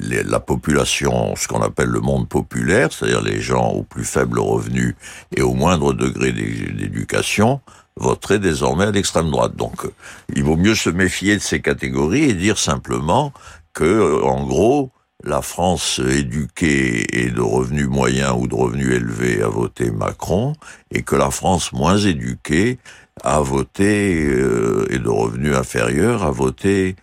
la 0.00 0.40
population, 0.40 1.34
ce 1.36 1.48
qu'on 1.48 1.62
appelle 1.62 1.88
le 1.88 2.00
monde 2.00 2.28
populaire, 2.28 2.92
c'est-à-dire 2.92 3.22
les 3.22 3.40
gens 3.40 3.70
au 3.70 3.82
plus 3.82 4.04
faible 4.04 4.38
revenu 4.38 4.96
et 5.36 5.42
au 5.42 5.54
moindre 5.54 5.92
degré 5.92 6.32
d'éducation, 6.32 7.60
voterait 7.96 8.38
désormais 8.38 8.84
à 8.84 8.90
l'extrême 8.90 9.30
droite. 9.30 9.56
Donc, 9.56 9.84
euh, 9.84 9.92
il 10.34 10.42
vaut 10.44 10.56
mieux 10.56 10.74
se 10.74 10.90
méfier 10.90 11.36
de 11.36 11.42
ces 11.42 11.60
catégories 11.60 12.24
et 12.24 12.34
dire 12.34 12.58
simplement 12.58 13.32
que, 13.74 13.84
euh, 13.84 14.22
en 14.24 14.46
gros, 14.46 14.90
la 15.24 15.40
France 15.40 16.00
éduquée 16.00 17.06
et 17.16 17.30
de 17.30 17.40
revenus 17.40 17.86
moyens 17.86 18.34
ou 18.36 18.46
de 18.48 18.54
revenus 18.54 18.94
élevés 18.94 19.42
a 19.42 19.48
voté 19.48 19.90
Macron, 19.90 20.54
et 20.90 21.02
que 21.02 21.14
la 21.16 21.30
France 21.30 21.72
moins 21.72 21.96
éduquée 21.96 22.78
a 23.22 23.40
voté 23.40 24.24
euh, 24.24 24.86
et 24.90 24.98
de 24.98 25.08
revenus 25.08 25.54
inférieurs 25.54 26.24
a 26.24 26.30
voté 26.30 26.96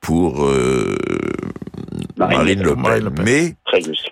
pour 0.00 0.44
euh, 0.44 0.96
Marine, 2.26 2.62
Le 2.62 2.76
Pen. 2.76 3.10
Mais, 3.22 3.56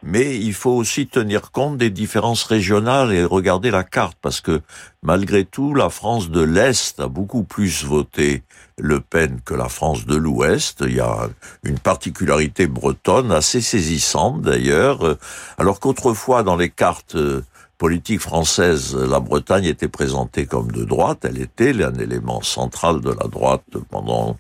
mais 0.03 0.37
il 0.37 0.55
faut 0.55 0.73
aussi 0.73 1.07
tenir 1.07 1.51
compte 1.51 1.77
des 1.77 1.91
différences 1.91 2.45
régionales 2.45 3.13
et 3.13 3.25
regarder 3.25 3.71
la 3.71 3.85
carte 3.85 4.17
parce 4.21 4.41
que 4.41 4.61
malgré 5.03 5.45
tout, 5.45 5.75
la 5.75 5.91
France 5.91 6.31
de 6.31 6.41
l'Est 6.41 7.01
a 7.01 7.09
beaucoup 7.09 7.43
plus 7.43 7.85
voté 7.85 8.43
Le 8.79 9.01
Pen 9.01 9.41
que 9.45 9.55
la 9.55 9.69
France 9.69 10.07
de 10.07 10.17
l'Ouest. 10.17 10.83
Il 10.87 10.97
y 10.97 11.01
a 11.01 11.29
une 11.65 11.79
particularité 11.79 12.67
bretonne 12.67 13.33
assez 13.33 13.61
saisissante 13.61 14.43
d'ailleurs, 14.43 15.17
alors 15.59 15.81
qu'autrefois 15.81 16.43
dans 16.43 16.57
les 16.57 16.71
cartes 16.71 17.17
euh, 17.17 17.43
politiques 17.81 18.21
françaises, 18.21 18.95
la 18.95 19.21
Bretagne 19.21 19.65
était 19.65 19.89
présentée 19.89 20.45
comme 20.45 20.71
de 20.71 20.85
droite, 20.85 21.25
elle 21.25 21.41
était 21.41 21.83
un 21.83 21.95
élément 21.95 22.43
central 22.43 23.01
de 23.01 23.09
la 23.09 23.27
droite 23.27 23.65
pendant 23.89 24.37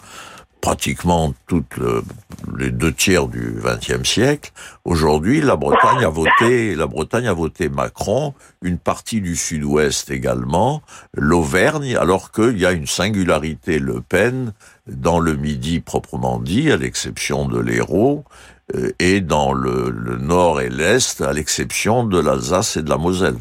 pratiquement 0.61 1.35
toutes 1.47 1.79
les 2.57 2.71
deux 2.71 2.93
tiers 2.93 3.27
du 3.27 3.55
XXe 3.63 4.09
siècle. 4.09 4.53
Aujourd'hui, 4.85 5.41
la 5.41 5.57
Bretagne 5.57 6.05
a 6.05 6.09
voté, 6.09 6.75
la 6.75 6.87
Bretagne 6.87 7.27
a 7.27 7.33
voté 7.33 7.69
Macron, 7.69 8.35
une 8.63 8.79
partie 8.79 9.21
du 9.21 9.37
Sud-Ouest 9.37 10.11
également, 10.11 10.83
l'Auvergne, 11.15 11.97
alors 11.97 12.31
qu'il 12.33 12.59
y 12.59 12.67
a 12.67 12.73
une 12.73 12.87
singularité 12.87 13.79
Le 13.79 14.01
Pen 14.01 14.53
dans 14.87 15.19
le 15.19 15.37
Midi 15.37 15.81
proprement 15.81 16.39
dit, 16.39 16.71
à 16.71 16.77
l'exception 16.77 17.47
de 17.47 17.59
l'Hérault, 17.59 18.25
euh, 18.75 18.93
et 18.99 19.21
dans 19.21 19.53
le 19.53 19.91
Nord 20.21 20.61
et 20.61 20.71
l'Est, 20.71 21.21
à 21.21 21.33
l'exception 21.33 22.05
de 22.05 22.19
l'Alsace 22.19 22.77
et 22.77 22.83
de 22.83 22.91
la 22.91 22.99
Moselle. 22.99 23.39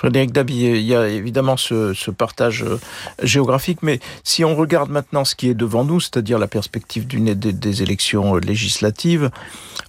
Frédéric 0.00 0.32
Dabi, 0.32 0.62
il 0.62 0.80
y 0.80 0.94
a 0.94 1.08
évidemment 1.08 1.58
ce, 1.58 1.92
ce, 1.92 2.10
partage 2.10 2.62
euh, 2.62 2.80
géographique, 3.22 3.80
mais 3.82 4.00
si 4.24 4.46
on 4.46 4.56
regarde 4.56 4.88
maintenant 4.88 5.26
ce 5.26 5.34
qui 5.34 5.50
est 5.50 5.54
devant 5.54 5.84
nous, 5.84 6.00
c'est-à-dire 6.00 6.38
la 6.38 6.46
perspective 6.46 7.06
d'une 7.06 7.34
des, 7.34 7.82
élections 7.82 8.34
euh, 8.34 8.40
législatives, 8.40 9.30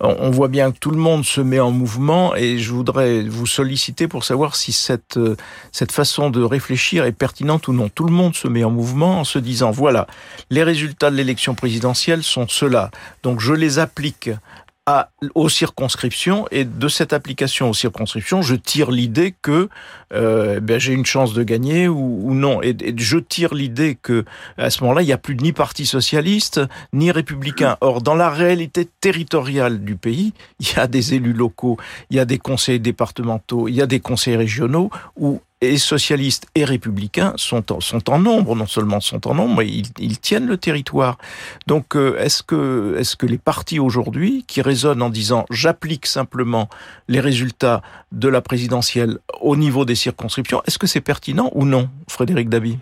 on, 0.01 0.29
voit 0.29 0.49
bien 0.49 0.73
que 0.73 0.77
tout 0.79 0.91
le 0.91 0.97
monde 0.97 1.23
se 1.23 1.39
met 1.39 1.61
en 1.61 1.71
mouvement 1.71 2.35
et 2.35 2.57
je 2.57 2.73
voudrais 2.73 3.21
vous 3.21 3.47
solliciter 3.47 4.09
pour 4.09 4.25
savoir 4.25 4.57
si 4.57 4.73
cette, 4.73 5.15
euh, 5.15 5.37
cette 5.71 5.93
façon 5.93 6.29
de 6.29 6.43
réfléchir 6.43 7.05
est 7.05 7.13
pertinente 7.13 7.69
ou 7.69 7.73
non. 7.73 7.87
Tout 7.87 8.05
le 8.05 8.11
monde 8.11 8.35
se 8.35 8.49
met 8.49 8.65
en 8.65 8.71
mouvement 8.71 9.21
en 9.21 9.23
se 9.23 9.39
disant, 9.39 9.71
voilà, 9.71 10.07
les 10.49 10.63
résultats 10.63 11.09
de 11.09 11.15
l'élection 11.15 11.55
présidentielle 11.55 12.21
sont 12.21 12.49
ceux-là, 12.49 12.91
donc 13.23 13.39
je 13.39 13.53
les 13.53 13.79
applique 13.79 14.29
à, 14.87 15.11
aux 15.35 15.49
circonscriptions 15.49 16.47
et 16.49 16.65
de 16.65 16.87
cette 16.87 17.13
application 17.13 17.69
aux 17.69 17.73
circonscriptions, 17.73 18.41
je 18.41 18.55
tire 18.55 18.89
l'idée 18.89 19.35
que 19.41 19.69
euh, 20.11 20.59
ben, 20.59 20.79
j'ai 20.79 20.93
une 20.93 21.05
chance 21.05 21.33
de 21.33 21.43
gagner 21.43 21.87
ou, 21.87 22.33
non. 22.33 22.63
Et, 22.63 22.75
et, 22.81 22.93
je 22.97 23.19
tire 23.19 23.53
l'idée 23.53 23.95
que 24.01 24.25
à 24.57 24.71
ce 24.71 24.81
moment-là, 24.83 25.03
il 25.03 25.05
n'y 25.05 25.13
a 25.13 25.19
plus 25.19 25.35
ni 25.35 25.53
parti 25.53 25.85
socialiste 25.85 26.61
ni 26.93 27.11
républicain. 27.11 27.77
Or, 27.81 28.01
dans 28.01 28.15
la 28.15 28.29
réalité 28.29 28.87
territoriale 29.01 29.83
du 29.83 29.95
pays, 29.95 30.33
il 30.59 30.73
y 30.75 30.79
a 30.79 30.87
des 30.87 31.13
élus 31.13 31.33
locaux, 31.33 31.77
il 32.09 32.17
y 32.17 32.19
a 32.19 32.25
des 32.25 32.39
conseils 32.39 32.79
départementaux, 32.79 33.67
il 33.67 33.75
y 33.75 33.81
a 33.81 33.87
des 33.87 33.99
conseils 33.99 34.35
régionaux 34.35 34.89
où 35.15 35.41
et 35.61 35.77
socialistes 35.77 36.47
et 36.55 36.65
républicains 36.65 37.33
sont 37.37 37.71
en, 37.71 37.79
sont 37.79 38.09
en 38.09 38.19
nombre, 38.19 38.55
non 38.55 38.65
seulement 38.65 38.99
sont 38.99 39.27
en 39.27 39.35
nombre, 39.35 39.57
mais 39.59 39.67
ils, 39.67 39.87
ils 39.99 40.19
tiennent 40.19 40.47
le 40.47 40.57
territoire. 40.57 41.17
Donc 41.67 41.95
euh, 41.95 42.17
est-ce 42.17 42.41
que, 42.43 42.97
est 42.99 43.15
que 43.15 43.27
les 43.27 43.37
partis 43.37 43.79
aujourd'hui 43.79 44.43
qui 44.47 44.61
raisonnent 44.61 45.01
en 45.01 45.09
disant 45.09 45.45
j'applique 45.51 46.07
simplement 46.07 46.67
les 47.07 47.19
résultats 47.19 47.81
de 48.11 48.27
la 48.27 48.41
présidentielle 48.41 49.19
au 49.39 49.55
niveau 49.55 49.85
des 49.85 49.95
circonscriptions, 49.95 50.61
est-ce 50.65 50.79
que 50.79 50.87
c'est 50.87 51.01
pertinent 51.01 51.51
ou 51.53 51.65
non, 51.65 51.89
Frédéric 52.07 52.49
Dabi? 52.49 52.77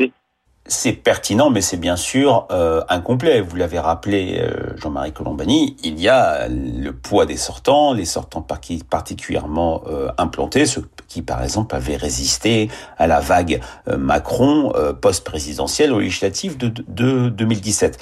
C'est 0.70 0.94
pertinent, 0.94 1.50
mais 1.50 1.62
c'est 1.62 1.78
bien 1.78 1.96
sûr 1.96 2.48
euh, 2.52 2.82
incomplet. 2.90 3.42
Vous 3.42 3.56
l'avez 3.56 3.80
rappelé, 3.80 4.40
euh, 4.40 4.78
Jean-Marie 4.78 5.12
Colombani, 5.12 5.76
il 5.84 6.00
y 6.00 6.08
a 6.08 6.48
le 6.48 6.92
poids 6.94 7.26
des 7.26 7.38
sortants, 7.38 7.94
les 7.94 8.06
sortants 8.06 8.46
particulièrement 8.90 9.82
euh, 9.88 10.10
implantés, 10.18 10.66
ceux 10.66 10.88
qui, 11.08 11.24
par 11.24 11.44
exemple, 11.44 11.76
avaient 11.76 11.96
résisté 11.96 12.70
à 12.98 13.08
la 13.08 13.20
vague 13.20 13.62
euh, 13.88 13.98
Macron 13.98 14.72
post-présidentielle 15.02 15.92
aux 15.92 16.00
législatives 16.00 16.58
de, 16.58 16.68
de, 16.68 16.84
de 16.88 17.30
2017. 17.30 17.98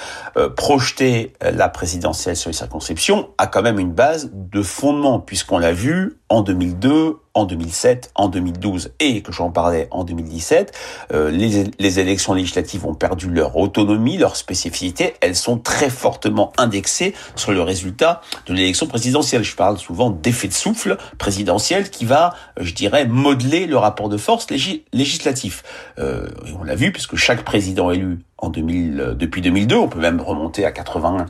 projeter 0.56 1.34
la 1.42 1.70
présidentielle 1.70 2.36
sur 2.36 2.50
les 2.50 2.56
circonscriptions 2.56 3.30
a 3.38 3.48
quand 3.48 3.62
même 3.62 3.80
une 3.80 3.94
base 3.94 4.30
de 4.34 4.62
fondement, 4.62 5.20
puisqu'on 5.20 5.58
l'a 5.58 5.72
vu 5.72 6.17
en 6.30 6.42
2002, 6.42 7.18
en 7.34 7.46
2007, 7.46 8.12
en 8.16 8.28
2012 8.28 8.92
et 9.00 9.22
que 9.22 9.32
j'en 9.32 9.52
parlais 9.52 9.88
en 9.92 10.04
2017, 10.04 10.74
euh, 11.14 11.30
les, 11.32 11.66
les, 11.80 12.00
élections 12.00 12.34
législatives 12.34 12.86
ont 12.86 12.96
perdu 12.96 13.30
leur 13.30 13.56
autonomie, 13.56 14.18
leur 14.18 14.36
spécificité. 14.36 15.14
Elles 15.22 15.36
sont 15.36 15.58
très 15.58 15.90
fortement 15.90 16.52
indexées 16.58 17.14
sur 17.36 17.52
le 17.52 17.62
résultat 17.62 18.22
de 18.48 18.54
l'élection 18.54 18.88
présidentielle. 18.88 19.44
Je 19.44 19.56
parle 19.56 19.78
souvent 19.78 20.10
d'effet 20.10 20.48
de 20.48 20.54
souffle 20.54 20.98
présidentiel 21.18 21.90
qui 21.90 22.06
va, 22.06 22.34
je 22.60 22.74
dirais, 22.74 23.06
modeler 23.06 23.66
le 23.66 23.78
rapport 23.78 24.10
de 24.10 24.18
force 24.18 24.48
législatif. 24.94 25.64
Euh, 26.00 26.28
on 26.60 26.64
l'a 26.64 26.76
vu 26.76 26.92
puisque 26.92 27.16
chaque 27.16 27.44
président 27.44 27.92
élu 27.92 28.20
en 28.38 28.50
2000, 28.50 29.00
euh, 29.00 29.14
depuis 29.14 29.42
2002, 29.42 29.76
on 29.76 29.88
peut 29.88 30.00
même 30.00 30.22
remonter 30.22 30.66
à 30.66 30.72
81 30.72 31.28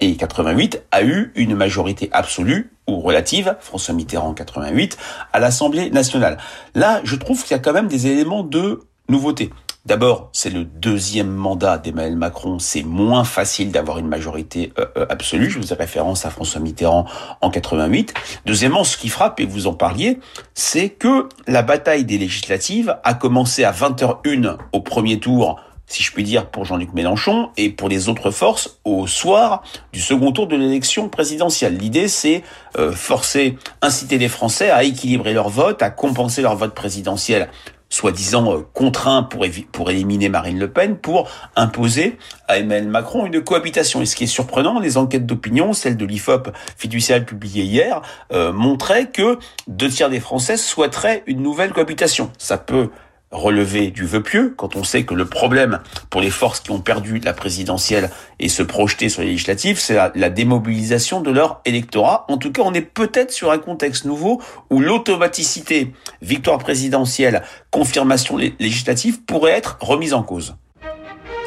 et 0.00 0.16
88 0.16 0.82
a 0.90 1.02
eu 1.02 1.32
une 1.34 1.54
majorité 1.54 2.08
absolue 2.12 2.72
ou 2.86 3.00
relative, 3.00 3.56
François 3.60 3.94
Mitterrand 3.94 4.28
en 4.28 4.34
88, 4.34 4.98
à 5.32 5.38
l'Assemblée 5.38 5.90
nationale. 5.90 6.38
Là, 6.74 7.00
je 7.04 7.16
trouve 7.16 7.42
qu'il 7.42 7.52
y 7.52 7.54
a 7.54 7.62
quand 7.62 7.72
même 7.72 7.88
des 7.88 8.06
éléments 8.06 8.42
de 8.42 8.80
nouveauté. 9.08 9.50
D'abord, 9.86 10.28
c'est 10.34 10.50
le 10.50 10.64
deuxième 10.64 11.30
mandat 11.30 11.78
d'Emmanuel 11.78 12.14
Macron, 12.14 12.58
c'est 12.58 12.82
moins 12.82 13.24
facile 13.24 13.70
d'avoir 13.70 13.98
une 13.98 14.08
majorité 14.08 14.74
euh, 14.78 14.84
euh 14.98 15.06
absolue. 15.08 15.48
Je 15.48 15.58
vous 15.58 15.72
ai 15.72 15.76
référence 15.76 16.26
à 16.26 16.30
François 16.30 16.60
Mitterrand 16.60 17.06
en 17.40 17.50
88. 17.50 18.12
Deuxièmement, 18.44 18.84
ce 18.84 18.98
qui 18.98 19.08
frappe, 19.08 19.40
et 19.40 19.46
vous 19.46 19.66
en 19.66 19.72
parliez, 19.72 20.20
c'est 20.52 20.90
que 20.90 21.30
la 21.46 21.62
bataille 21.62 22.04
des 22.04 22.18
législatives 22.18 22.94
a 23.04 23.14
commencé 23.14 23.64
à 23.64 23.72
20h01 23.72 24.58
au 24.72 24.80
premier 24.82 25.18
tour 25.18 25.58
si 25.90 26.04
je 26.04 26.12
puis 26.12 26.22
dire, 26.22 26.46
pour 26.46 26.64
Jean-Luc 26.64 26.92
Mélenchon 26.94 27.50
et 27.56 27.68
pour 27.68 27.88
les 27.88 28.08
autres 28.08 28.30
forces 28.30 28.78
au 28.84 29.08
soir 29.08 29.64
du 29.92 30.00
second 30.00 30.30
tour 30.30 30.46
de 30.46 30.56
l'élection 30.56 31.08
présidentielle. 31.08 31.76
L'idée, 31.76 32.06
c'est 32.06 32.44
euh, 32.78 32.92
forcer, 32.92 33.58
inciter 33.82 34.16
les 34.16 34.28
Français 34.28 34.70
à 34.70 34.84
équilibrer 34.84 35.34
leur 35.34 35.48
vote, 35.48 35.82
à 35.82 35.90
compenser 35.90 36.42
leur 36.42 36.54
vote 36.54 36.74
présidentiel 36.74 37.48
soi-disant 37.92 38.52
euh, 38.52 38.60
contraint 38.72 39.24
pour, 39.24 39.44
pour 39.72 39.90
éliminer 39.90 40.28
Marine 40.28 40.60
Le 40.60 40.70
Pen, 40.70 40.96
pour 40.96 41.28
imposer 41.56 42.18
à 42.46 42.58
Emmanuel 42.58 42.88
Macron 42.88 43.26
une 43.26 43.42
cohabitation. 43.42 44.00
Et 44.00 44.06
ce 44.06 44.14
qui 44.14 44.24
est 44.24 44.28
surprenant, 44.28 44.78
les 44.78 44.96
enquêtes 44.96 45.26
d'opinion, 45.26 45.72
celle 45.72 45.96
de 45.96 46.06
l'IFOP 46.06 46.50
fiducial 46.76 47.24
publiée 47.24 47.64
hier, 47.64 48.00
euh, 48.32 48.52
montraient 48.52 49.08
que 49.10 49.40
deux 49.66 49.88
tiers 49.88 50.08
des 50.08 50.20
Français 50.20 50.56
souhaiteraient 50.56 51.24
une 51.26 51.42
nouvelle 51.42 51.72
cohabitation. 51.72 52.30
Ça 52.38 52.58
peut 52.58 52.90
relever 53.30 53.90
du 53.90 54.04
vœu 54.04 54.22
pieux, 54.22 54.54
quand 54.56 54.76
on 54.76 54.84
sait 54.84 55.04
que 55.04 55.14
le 55.14 55.24
problème 55.24 55.80
pour 56.08 56.20
les 56.20 56.30
forces 56.30 56.60
qui 56.60 56.70
ont 56.70 56.80
perdu 56.80 57.18
la 57.20 57.32
présidentielle 57.32 58.10
et 58.38 58.48
se 58.48 58.62
projeter 58.62 59.08
sur 59.08 59.22
les 59.22 59.28
législatives, 59.28 59.78
c'est 59.78 59.94
la, 59.94 60.10
la, 60.14 60.30
démobilisation 60.30 61.20
de 61.20 61.30
leur 61.30 61.60
électorat. 61.64 62.26
En 62.28 62.38
tout 62.38 62.50
cas, 62.50 62.62
on 62.64 62.74
est 62.74 62.80
peut-être 62.80 63.30
sur 63.30 63.52
un 63.52 63.58
contexte 63.58 64.04
nouveau 64.04 64.42
où 64.70 64.80
l'automaticité, 64.80 65.92
victoire 66.22 66.58
présidentielle, 66.58 67.42
confirmation 67.70 68.36
législative 68.36 69.22
pourrait 69.22 69.52
être 69.52 69.78
remise 69.80 70.14
en 70.14 70.22
cause. 70.22 70.56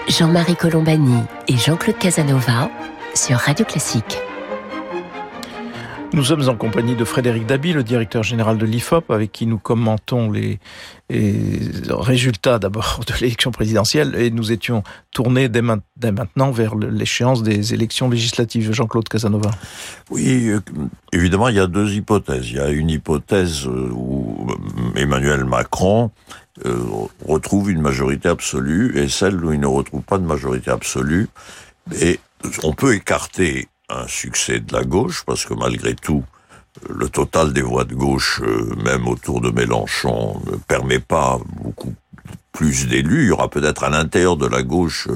Jean-Marie 0.08 0.56
Colombani 0.56 1.24
et 1.48 1.58
Jean-Claude 1.58 1.98
Casanova 1.98 2.70
sur 3.14 3.38
Radio 3.38 3.66
Classique. 3.66 4.20
Nous 6.14 6.26
sommes 6.26 6.48
en 6.48 6.56
compagnie 6.56 6.96
de 6.96 7.06
Frédéric 7.06 7.48
Dabi, 7.48 7.74
le 7.74 7.84
directeur 7.84 8.22
général 8.22 8.60
de 8.60 8.68
l'IFOP, 8.68 9.10
avec 9.10 9.32
qui 9.32 9.48
nous 9.48 9.58
commentons 9.58 10.30
les, 10.30 10.60
résultats 11.10 12.60
d'abord 12.60 13.00
de 13.08 13.14
l'élection 13.20 13.50
présidentielle 13.50 14.14
et 14.16 14.30
nous 14.30 14.52
étions 14.52 14.84
tournés 15.12 15.50
dès, 15.50 15.64
maintenant 15.64 16.52
vers 16.52 16.76
l'échéance 16.76 17.42
des 17.42 17.74
élections 17.74 18.10
législatives. 18.10 18.72
Jean-Claude 18.74 19.10
Casanova. 19.10 19.50
Oui, 20.12 20.50
euh, 20.50 20.60
évidemment, 21.12 21.48
il 21.48 21.56
y 21.56 21.60
a 21.60 21.66
deux 21.66 21.92
hypothèses. 21.94 22.48
Il 22.48 22.58
y 22.58 22.60
a 22.60 22.70
une 22.70 22.92
hypothèse 22.92 23.66
euh, 23.66 23.90
où 23.92 24.48
Emmanuel 24.96 25.46
Macron 25.46 26.12
euh, 26.64 26.78
retrouve 27.28 27.72
une 27.72 27.82
majorité 27.82 28.30
absolue 28.30 28.96
et 29.00 29.10
celle 29.10 29.44
où 29.44 29.52
il 29.52 29.60
ne 29.60 29.66
retrouve 29.66 30.04
pas 30.04 30.20
de 30.20 30.26
majorité 30.26 30.70
absolue. 30.70 31.28
Et 32.00 32.20
on 32.64 32.74
peut 32.74 32.94
écarter 32.94 33.68
un 34.02 34.08
succès 34.08 34.60
de 34.60 34.74
la 34.74 34.84
gauche, 34.84 35.24
parce 35.26 35.46
que 35.46 35.54
malgré 35.54 35.96
tout, 35.96 36.24
le 36.90 37.08
total 37.10 37.54
des 37.54 37.62
voix 37.62 37.84
de 37.84 37.94
gauche, 37.94 38.42
euh, 38.44 38.76
même 38.84 39.08
autour 39.08 39.42
de 39.42 39.52
Mélenchon, 39.52 40.42
ne 40.52 40.58
permet 40.58 41.00
pas 41.00 41.40
beaucoup 41.62 41.94
plus 42.52 42.88
d'élus. 42.88 43.24
Il 43.24 43.28
y 43.28 43.32
aura 43.32 43.50
peut-être 43.50 43.84
à 43.84 43.90
l'intérieur 43.90 44.38
de 44.38 44.48
la 44.48 44.64
gauche 44.64 45.08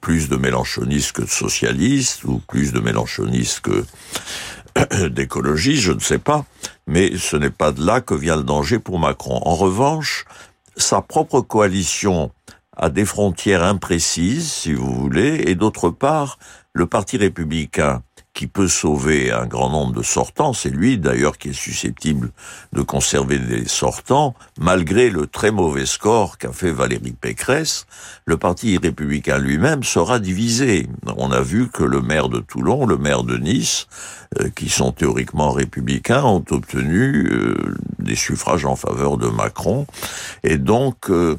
plus 0.00 0.28
de 0.28 0.36
mélenchonistes 0.36 1.12
que 1.12 1.22
de 1.22 1.28
socialistes, 1.28 2.24
ou 2.24 2.40
plus 2.48 2.72
de 2.72 2.80
mélenchonistes 2.80 3.60
que 3.60 3.84
d'écologistes, 5.08 5.82
je 5.82 5.92
ne 5.92 6.00
sais 6.00 6.18
pas. 6.18 6.44
Mais 6.86 7.16
ce 7.16 7.36
n'est 7.36 7.50
pas 7.50 7.72
de 7.72 7.84
là 7.84 8.00
que 8.00 8.14
vient 8.14 8.36
le 8.36 8.42
danger 8.42 8.78
pour 8.78 8.98
Macron. 8.98 9.40
En 9.44 9.54
revanche, 9.54 10.24
sa 10.76 11.02
propre 11.02 11.40
coalition 11.40 12.30
a 12.76 12.88
des 12.88 13.04
frontières 13.04 13.62
imprécises, 13.62 14.50
si 14.50 14.72
vous 14.72 14.92
voulez, 14.92 15.44
et 15.46 15.54
d'autre 15.54 15.90
part, 15.90 16.38
le 16.72 16.86
Parti 16.86 17.16
républicain 17.18 18.02
qui 18.32 18.46
peut 18.46 18.68
sauver 18.68 19.32
un 19.32 19.46
grand 19.46 19.70
nombre 19.70 19.92
de 19.92 20.02
sortants, 20.02 20.52
c'est 20.52 20.70
lui 20.70 20.98
d'ailleurs 20.98 21.36
qui 21.36 21.50
est 21.50 21.52
susceptible 21.52 22.30
de 22.72 22.82
conserver 22.82 23.38
des 23.38 23.66
sortants, 23.66 24.34
malgré 24.58 25.10
le 25.10 25.26
très 25.26 25.50
mauvais 25.50 25.86
score 25.86 26.38
qu'a 26.38 26.52
fait 26.52 26.70
Valérie 26.70 27.12
Pécresse, 27.12 27.86
le 28.24 28.36
parti 28.36 28.78
républicain 28.78 29.38
lui-même 29.38 29.82
sera 29.82 30.18
divisé. 30.18 30.88
On 31.16 31.32
a 31.32 31.40
vu 31.40 31.68
que 31.68 31.82
le 31.82 32.00
maire 32.00 32.28
de 32.28 32.38
Toulon, 32.38 32.86
le 32.86 32.96
maire 32.96 33.24
de 33.24 33.36
Nice, 33.36 33.88
euh, 34.38 34.48
qui 34.50 34.68
sont 34.68 34.92
théoriquement 34.92 35.50
républicains, 35.50 36.22
ont 36.22 36.44
obtenu 36.50 37.28
euh, 37.32 37.74
des 37.98 38.16
suffrages 38.16 38.64
en 38.64 38.76
faveur 38.76 39.16
de 39.16 39.26
Macron, 39.26 39.86
et 40.44 40.56
donc 40.56 41.10
euh, 41.10 41.36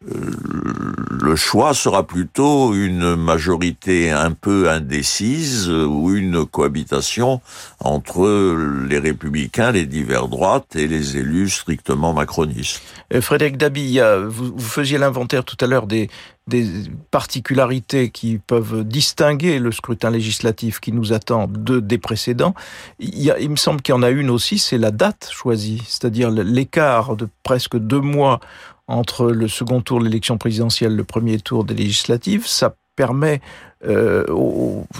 le 0.00 1.34
choix 1.34 1.74
sera 1.74 2.06
plutôt 2.06 2.72
une 2.72 3.16
majorité 3.16 4.10
un 4.12 4.30
peu 4.30 4.70
indécise 4.70 5.68
ou 5.68 6.14
une 6.14 6.46
cohabitation 6.46 7.40
entre 7.80 8.56
les 8.88 8.98
républicains, 8.98 9.72
les 9.72 9.86
divers 9.86 10.28
droites 10.28 10.76
et 10.76 10.86
les 10.86 11.16
élus 11.16 11.50
strictement 11.50 12.12
macronistes. 12.12 12.80
Euh, 13.12 13.20
Frédéric 13.20 13.56
Dabi, 13.56 13.98
vous, 14.28 14.58
faisiez 14.58 14.98
l'inventaire 14.98 15.44
tout 15.44 15.56
à 15.60 15.66
l'heure 15.66 15.86
des, 15.86 16.08
particularités 17.10 18.08
qui 18.08 18.38
peuvent 18.38 18.82
distinguer 18.82 19.58
le 19.58 19.70
scrutin 19.70 20.08
législatif 20.10 20.80
qui 20.80 20.92
nous 20.92 21.12
attend 21.12 21.46
de, 21.46 21.78
des 21.78 21.98
précédents. 21.98 22.54
Il 23.00 23.50
me 23.50 23.56
semble 23.56 23.82
qu'il 23.82 23.94
y 23.94 23.98
en 23.98 24.02
a 24.02 24.08
une 24.08 24.30
aussi, 24.30 24.58
c'est 24.58 24.78
la 24.78 24.90
date 24.90 25.28
choisie, 25.30 25.82
c'est-à-dire 25.86 26.30
l'écart 26.30 27.16
de 27.16 27.28
presque 27.42 27.76
deux 27.76 28.00
mois 28.00 28.40
entre 28.88 29.30
le 29.30 29.46
second 29.48 29.80
tour 29.80 30.00
de 30.00 30.04
l'élection 30.04 30.38
présidentielle, 30.38 30.96
le 30.96 31.04
premier 31.04 31.38
tour 31.38 31.64
des 31.64 31.74
législatives, 31.74 32.46
ça 32.46 32.74
permet 32.96 33.40
euh, 33.86 34.24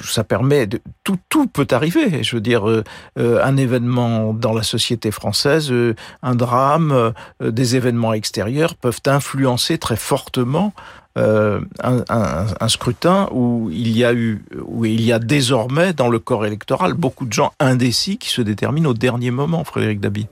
ça 0.05 0.23
permet 0.23 0.69
de, 0.69 0.81
tout 1.03 1.19
tout 1.29 1.49
peut 1.49 1.67
arriver. 1.73 2.23
Je 2.23 2.37
veux 2.37 2.41
dire 2.41 2.69
euh, 2.69 2.85
euh, 3.19 3.45
un 3.45 3.57
événement 3.57 4.33
dans 4.33 4.55
la 4.55 4.63
société 4.63 5.11
française 5.11 5.73
euh, 5.73 5.97
un 6.23 6.37
drame 6.37 6.93
euh, 6.93 7.51
des 7.51 7.75
événements 7.75 8.13
extérieurs 8.13 8.77
peuvent 8.77 9.01
influencer 9.07 9.79
très 9.79 9.97
fortement 9.97 10.73
un, 11.17 11.65
un, 11.83 12.47
un 12.61 12.69
scrutin 12.69 13.29
où 13.33 13.71
il 13.73 13.91
y 13.91 14.05
a 14.05 14.15
eu 14.15 14.45
où 14.65 14.85
il 14.85 15.03
y 15.03 15.13
a 15.13 15.19
désormais 15.19 15.93
dans 15.93 16.09
le 16.09 16.21
corps 16.21 16.47
électoral 16.47 16.95
beaucoup 16.95 17.27
de 17.27 17.33
gens 17.33 17.51
indécis 17.59 18.19
qui 18.19 18.29
se 18.29 18.41
déterminent 18.41 18.91
au 18.91 18.95
dernier 18.95 19.33
moment 19.33 19.65
Frédéric 19.65 19.99
Dabi 19.99 20.29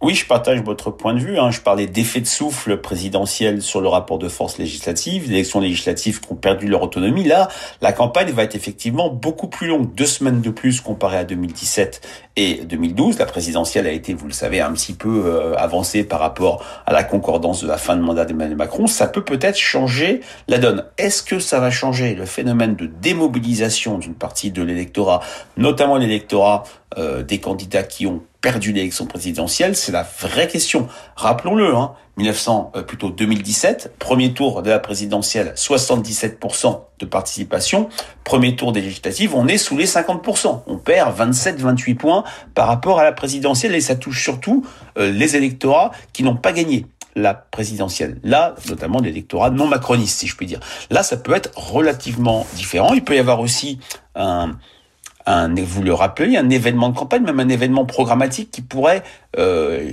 oui, 0.00 0.14
je 0.14 0.24
partage 0.26 0.62
votre 0.62 0.92
point 0.92 1.12
de 1.12 1.18
vue. 1.18 1.40
Hein. 1.40 1.50
Je 1.50 1.60
parlais 1.60 1.88
d'effet 1.88 2.20
de 2.20 2.26
souffle 2.26 2.76
présidentiel 2.76 3.60
sur 3.60 3.80
le 3.80 3.88
rapport 3.88 4.18
de 4.18 4.28
force 4.28 4.56
législative, 4.56 5.24
les 5.26 5.34
élections 5.34 5.58
législatives 5.58 6.20
qui 6.20 6.32
ont 6.32 6.36
perdu 6.36 6.68
leur 6.68 6.82
autonomie. 6.82 7.24
Là, 7.24 7.48
la 7.80 7.92
campagne 7.92 8.30
va 8.30 8.44
être 8.44 8.54
effectivement 8.54 9.10
beaucoup 9.10 9.48
plus 9.48 9.66
longue, 9.66 9.92
deux 9.96 10.06
semaines 10.06 10.40
de 10.40 10.50
plus 10.50 10.80
comparé 10.80 11.16
à 11.16 11.24
2017 11.24 12.00
et 12.36 12.60
2012. 12.64 13.18
La 13.18 13.26
présidentielle 13.26 13.88
a 13.88 13.90
été, 13.90 14.14
vous 14.14 14.28
le 14.28 14.32
savez, 14.32 14.60
un 14.60 14.72
petit 14.72 14.92
peu 14.92 15.24
euh, 15.26 15.56
avancée 15.56 16.04
par 16.04 16.20
rapport 16.20 16.64
à 16.86 16.92
la 16.92 17.02
concordance 17.02 17.60
de 17.64 17.66
la 17.66 17.76
fin 17.76 17.96
de 17.96 18.00
mandat 18.00 18.24
d'Emmanuel 18.24 18.56
Macron. 18.56 18.86
Ça 18.86 19.08
peut 19.08 19.24
peut-être 19.24 19.58
changer 19.58 20.20
la 20.46 20.58
donne. 20.58 20.84
Est-ce 20.96 21.24
que 21.24 21.40
ça 21.40 21.58
va 21.58 21.72
changer 21.72 22.14
le 22.14 22.24
phénomène 22.24 22.76
de 22.76 22.86
démobilisation 22.86 23.98
d'une 23.98 24.14
partie 24.14 24.52
de 24.52 24.62
l'électorat, 24.62 25.22
notamment 25.56 25.96
l'électorat 25.96 26.62
euh, 26.98 27.22
des 27.22 27.38
candidats 27.38 27.84
qui 27.84 28.06
ont 28.06 28.22
perdu 28.40 28.72
l'élection 28.72 29.06
présidentielle 29.06 29.76
C'est 29.76 29.92
la 29.92 30.02
vraie 30.02 30.48
question. 30.48 30.88
Rappelons-le, 31.16 31.74
hein, 31.74 31.92
1900, 32.16 32.72
euh, 32.74 32.82
plutôt 32.82 33.10
2017, 33.10 33.94
premier 33.98 34.34
tour 34.34 34.62
de 34.62 34.70
la 34.70 34.80
présidentielle, 34.80 35.52
77% 35.54 36.80
de 36.98 37.06
participation. 37.06 37.88
Premier 38.24 38.56
tour 38.56 38.72
des 38.72 38.80
législatives, 38.80 39.34
on 39.34 39.46
est 39.46 39.58
sous 39.58 39.76
les 39.76 39.86
50%. 39.86 40.62
On 40.66 40.76
perd 40.76 41.16
27-28 41.16 41.94
points 41.94 42.24
par 42.54 42.66
rapport 42.66 42.98
à 42.98 43.04
la 43.04 43.12
présidentielle 43.12 43.74
et 43.74 43.80
ça 43.80 43.94
touche 43.94 44.22
surtout 44.22 44.66
euh, 44.98 45.12
les 45.12 45.36
électorats 45.36 45.92
qui 46.12 46.24
n'ont 46.24 46.36
pas 46.36 46.52
gagné 46.52 46.86
la 47.14 47.34
présidentielle. 47.34 48.18
Là, 48.22 48.54
notamment 48.68 49.00
l'électorat 49.00 49.50
non 49.50 49.66
macroniste, 49.66 50.18
si 50.18 50.26
je 50.26 50.36
puis 50.36 50.46
dire. 50.46 50.60
Là, 50.90 51.02
ça 51.02 51.16
peut 51.16 51.34
être 51.34 51.50
relativement 51.56 52.46
différent. 52.54 52.92
Il 52.92 53.04
peut 53.04 53.16
y 53.16 53.18
avoir 53.18 53.40
aussi 53.40 53.78
un 54.14 54.56
vous 55.62 55.82
le 55.82 55.92
rappelez, 55.92 56.36
un 56.36 56.50
événement 56.50 56.88
de 56.88 56.96
campagne, 56.96 57.22
même 57.22 57.40
un 57.40 57.48
événement 57.48 57.84
programmatique 57.84 58.50
qui 58.50 58.62
pourrait 58.62 59.02
euh, 59.38 59.90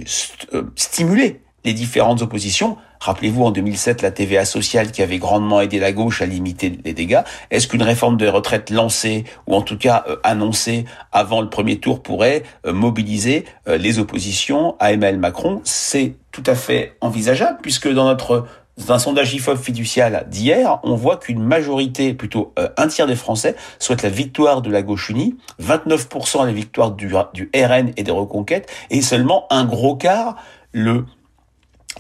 euh, 0.53 0.63
stimuler 0.75 1.41
les 1.63 1.73
différentes 1.73 2.21
oppositions. 2.21 2.77
Rappelez-vous 2.99 3.43
en 3.43 3.51
2007 3.51 4.01
la 4.01 4.11
TVA 4.11 4.45
sociale 4.45 4.91
qui 4.91 5.01
avait 5.01 5.17
grandement 5.17 5.61
aidé 5.61 5.79
la 5.79 5.91
gauche 5.91 6.21
à 6.21 6.25
limiter 6.25 6.77
les 6.83 6.93
dégâts. 6.93 7.21
Est-ce 7.51 7.67
qu'une 7.67 7.81
réforme 7.81 8.17
des 8.17 8.29
retraites 8.29 8.69
lancée 8.69 9.25
ou 9.47 9.55
en 9.55 9.61
tout 9.61 9.77
cas 9.77 10.05
euh, 10.07 10.17
annoncée 10.23 10.85
avant 11.11 11.41
le 11.41 11.49
premier 11.49 11.79
tour 11.79 12.01
pourrait 12.01 12.43
euh, 12.65 12.73
mobiliser 12.73 13.45
les 13.67 13.99
oppositions 13.99 14.75
à 14.79 14.93
Emmanuel 14.93 15.19
Macron? 15.19 15.61
C'est 15.63 16.15
tout 16.31 16.43
à 16.45 16.55
fait 16.55 16.95
envisageable 17.01 17.59
puisque 17.61 17.91
dans 17.91 18.05
notre 18.05 18.45
dans 18.77 18.93
un 18.93 18.99
sondage 18.99 19.33
IFOP 19.33 19.57
fiducial 19.57 20.25
d'hier, 20.29 20.79
on 20.83 20.95
voit 20.95 21.17
qu'une 21.17 21.41
majorité, 21.41 22.13
plutôt 22.13 22.53
euh, 22.59 22.69
un 22.77 22.87
tiers 22.87 23.07
des 23.07 23.15
Français, 23.15 23.55
souhaitent 23.79 24.03
la 24.03 24.09
victoire 24.09 24.61
de 24.61 24.69
la 24.69 24.81
gauche 24.81 25.09
unie, 25.09 25.37
29% 25.61 26.45
la 26.45 26.51
victoire 26.51 26.91
du, 26.91 27.13
du 27.33 27.49
RN 27.55 27.91
et 27.95 28.03
des 28.03 28.11
reconquêtes, 28.11 28.69
et 28.89 29.01
seulement 29.01 29.47
un 29.49 29.65
gros 29.65 29.95
quart 29.95 30.35
le 30.71 31.05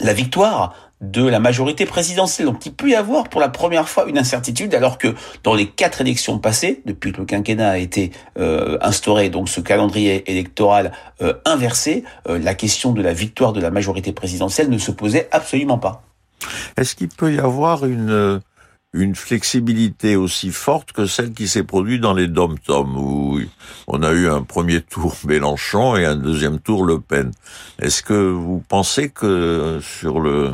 la 0.01 0.11
victoire 0.11 0.75
de 0.99 1.25
la 1.25 1.39
majorité 1.39 1.85
présidentielle. 1.85 2.47
Donc 2.47 2.65
il 2.65 2.73
peut 2.73 2.89
y 2.89 2.95
avoir 2.95 3.29
pour 3.29 3.39
la 3.39 3.47
première 3.47 3.87
fois 3.87 4.09
une 4.09 4.17
incertitude, 4.17 4.75
alors 4.75 4.97
que 4.97 5.15
dans 5.43 5.53
les 5.53 5.67
quatre 5.67 6.01
élections 6.01 6.37
passées, 6.37 6.81
depuis 6.85 7.13
que 7.13 7.19
le 7.19 7.25
quinquennat 7.25 7.69
a 7.69 7.77
été 7.77 8.11
euh, 8.37 8.77
instauré, 8.81 9.29
donc 9.29 9.47
ce 9.47 9.61
calendrier 9.61 10.29
électoral 10.29 10.91
euh, 11.21 11.35
inversé, 11.45 12.03
la 12.27 12.55
question 12.55 12.91
de 12.91 13.01
la 13.01 13.13
victoire 13.13 13.53
de 13.53 13.61
la 13.61 13.71
majorité 13.71 14.11
présidentielle 14.11 14.69
ne 14.69 14.77
se 14.77 14.91
posait 14.91 15.29
absolument 15.31 15.77
pas. 15.77 16.03
Est-ce 16.77 16.95
qu'il 16.95 17.09
peut 17.09 17.33
y 17.33 17.39
avoir 17.39 17.85
une 17.85 18.41
une 18.95 19.13
flexibilité 19.13 20.15
aussi 20.15 20.51
forte 20.51 20.93
que 20.93 21.05
celle 21.05 21.33
qui 21.33 21.49
s'est 21.49 21.63
produite 21.63 22.01
dans 22.01 22.13
les 22.13 22.27
dom-tom, 22.27 22.95
où 22.97 23.39
on 23.87 24.01
a 24.01 24.13
eu 24.13 24.29
un 24.29 24.41
premier 24.41 24.81
tour 24.81 25.15
Mélenchon 25.25 25.97
et 25.97 26.05
un 26.05 26.15
deuxième 26.15 26.59
tour 26.59 26.85
Le 26.85 26.99
Pen? 27.01 27.31
Est-ce 27.79 28.01
que 28.01 28.13
vous 28.13 28.63
pensez 28.67 29.09
que 29.09 29.79
sur 29.81 30.21
le, 30.21 30.53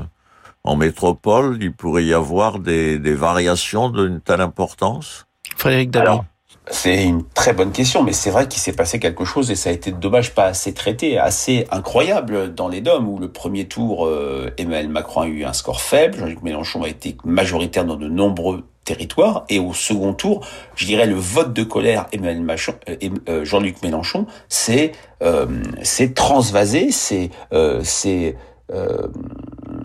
en 0.64 0.76
métropole, 0.76 1.58
il 1.62 1.72
pourrait 1.72 2.06
y 2.06 2.14
avoir 2.14 2.60
des, 2.60 2.98
des 2.98 3.14
variations 3.14 3.90
d'une 3.90 4.20
telle 4.20 4.42
importance? 4.42 5.28
Frédéric 5.56 5.92
Dallon. 5.92 6.26
C'est 6.70 7.04
une 7.04 7.24
très 7.26 7.54
bonne 7.54 7.72
question, 7.72 8.04
mais 8.04 8.14
c'est 8.14 8.30
vrai 8.30 8.48
qu'il 8.48 8.62
s'est 8.62 8.74
passé 8.74 9.00
quelque 9.00 9.26
chose 9.26 9.50
et 9.50 9.56
ça 9.56 9.72
a 9.72 9.74
été 9.74 9.92
dommage 9.92 10.36
pas 10.36 10.46
assez 10.46 10.74
traité, 10.74 11.18
assez 11.18 11.66
incroyable 11.72 12.54
dans 12.54 12.68
les 12.68 12.82
DOM 12.82 13.08
où 13.08 13.18
le 13.18 13.30
premier 13.30 13.66
tour, 13.66 14.06
euh, 14.06 14.54
Emmanuel 14.58 14.90
Macron 14.90 15.22
a 15.22 15.28
eu 15.28 15.44
un 15.44 15.54
score 15.54 15.82
faible, 15.82 16.20
Jean-Luc 16.20 16.44
Mélenchon 16.44 16.84
a 16.84 16.88
été 16.88 17.18
majoritaire 17.26 17.84
dans 17.84 17.96
de 17.96 18.08
nombreux 18.08 18.64
territoires 18.86 19.44
et 19.50 19.58
au 19.58 19.74
second 19.74 20.14
tour, 20.14 20.46
je 20.76 20.86
dirais 20.86 21.08
le 21.08 21.16
vote 21.16 21.52
de 21.52 21.64
colère 21.64 22.06
Emmanuel 22.12 22.44
Macron, 22.44 22.76
euh, 22.90 22.96
euh, 23.28 23.44
Jean-Luc 23.44 23.82
Mélenchon, 23.82 24.28
c'est 24.48 24.92
c'est 25.84 26.14
transvasé, 26.14 26.92
c'est 26.92 27.30
c'est 27.84 28.36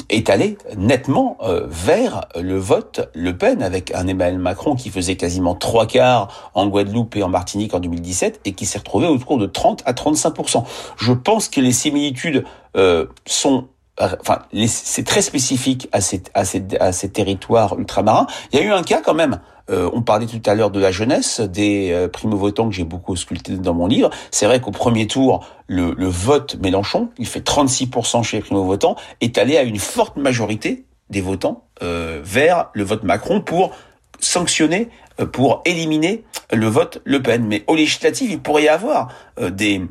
est 0.08 0.30
allé 0.30 0.58
nettement 0.76 1.36
euh, 1.42 1.66
vers 1.68 2.26
le 2.36 2.56
vote 2.56 3.08
Le 3.14 3.36
Pen 3.36 3.62
avec 3.62 3.94
un 3.94 4.06
Emmanuel 4.06 4.38
Macron 4.38 4.74
qui 4.74 4.90
faisait 4.90 5.16
quasiment 5.16 5.54
trois 5.54 5.86
quarts 5.86 6.50
en 6.54 6.66
Guadeloupe 6.66 7.16
et 7.16 7.22
en 7.22 7.28
Martinique 7.28 7.74
en 7.74 7.80
2017 7.80 8.40
et 8.44 8.52
qui 8.52 8.66
s'est 8.66 8.78
retrouvé 8.78 9.06
autour 9.06 9.38
de 9.38 9.46
30 9.46 9.82
à 9.86 9.92
35% 9.92 10.64
Je 10.96 11.12
pense 11.12 11.48
que 11.48 11.60
les 11.60 11.72
similitudes 11.72 12.44
euh, 12.76 13.06
sont 13.24 13.68
enfin, 13.98 14.40
c'est 14.66 15.04
très 15.04 15.22
spécifique 15.22 15.88
à 15.92 16.00
ces, 16.00 16.22
à, 16.34 16.44
ces, 16.44 16.64
à 16.80 16.92
ces 16.92 17.10
territoires 17.10 17.78
ultramarins. 17.78 18.26
Il 18.52 18.58
y 18.58 18.62
a 18.62 18.64
eu 18.64 18.72
un 18.72 18.82
cas 18.82 19.00
quand 19.02 19.14
même 19.14 19.40
euh, 19.68 19.90
on 19.92 20.02
parlait 20.02 20.26
tout 20.26 20.40
à 20.46 20.54
l'heure 20.54 20.70
de 20.70 20.78
la 20.78 20.92
jeunesse, 20.92 21.40
des 21.40 21.90
euh, 21.90 22.08
primo-votants 22.08 22.68
que 22.68 22.74
j'ai 22.74 22.84
beaucoup 22.84 23.16
sculpté 23.16 23.56
dans 23.56 23.74
mon 23.74 23.86
livre. 23.86 24.10
C'est 24.30 24.46
vrai 24.46 24.60
qu'au 24.60 24.70
premier 24.70 25.06
tour, 25.06 25.44
le, 25.66 25.92
vote 26.06 26.56
Mélenchon, 26.60 27.10
il 27.18 27.26
fait 27.26 27.44
36% 27.44 28.22
chez 28.22 28.36
les 28.36 28.42
primo-votants, 28.42 28.96
est 29.20 29.38
allé 29.38 29.56
à 29.56 29.62
une 29.62 29.78
forte 29.78 30.16
majorité 30.16 30.84
des 31.10 31.20
votants 31.20 31.64
euh, 31.82 32.20
vers 32.22 32.70
le 32.74 32.84
vote 32.84 33.02
Macron 33.02 33.40
pour 33.40 33.72
sanctionner, 34.20 34.88
pour 35.32 35.62
éliminer 35.64 36.24
le 36.52 36.68
vote 36.68 37.00
Le 37.04 37.20
Pen. 37.20 37.44
Mais 37.46 37.64
au 37.66 37.74
législatif, 37.74 38.30
il 38.30 38.40
pourrait 38.40 38.64
y 38.64 38.68
avoir 38.68 39.08
des 39.50 39.82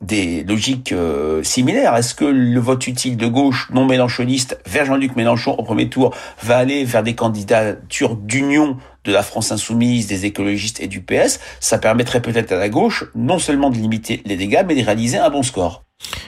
des 0.00 0.44
logiques 0.44 0.92
euh, 0.92 1.42
similaires. 1.42 1.94
Est-ce 1.96 2.14
que 2.14 2.24
le 2.24 2.60
vote 2.60 2.86
utile 2.86 3.16
de 3.16 3.26
gauche 3.26 3.68
non 3.72 3.86
mélanchoniste 3.86 4.58
vers 4.66 4.84
Jean-Luc 4.84 5.16
Mélenchon 5.16 5.52
au 5.52 5.62
premier 5.62 5.88
tour 5.88 6.14
va 6.42 6.58
aller 6.58 6.84
vers 6.84 7.02
des 7.02 7.14
candidatures 7.14 8.16
d'union 8.16 8.76
de 9.04 9.12
la 9.12 9.22
France 9.22 9.52
insoumise, 9.52 10.06
des 10.06 10.26
écologistes 10.26 10.80
et 10.80 10.88
du 10.88 11.00
PS 11.00 11.40
Ça 11.60 11.78
permettrait 11.78 12.20
peut-être 12.20 12.52
à 12.52 12.56
la 12.56 12.68
gauche 12.68 13.04
non 13.14 13.38
seulement 13.38 13.70
de 13.70 13.76
limiter 13.76 14.22
les 14.26 14.36
dégâts, 14.36 14.64
mais 14.66 14.74
de 14.74 14.84
réaliser 14.84 15.18
un 15.18 15.30
bon 15.30 15.42
score. 15.42 15.84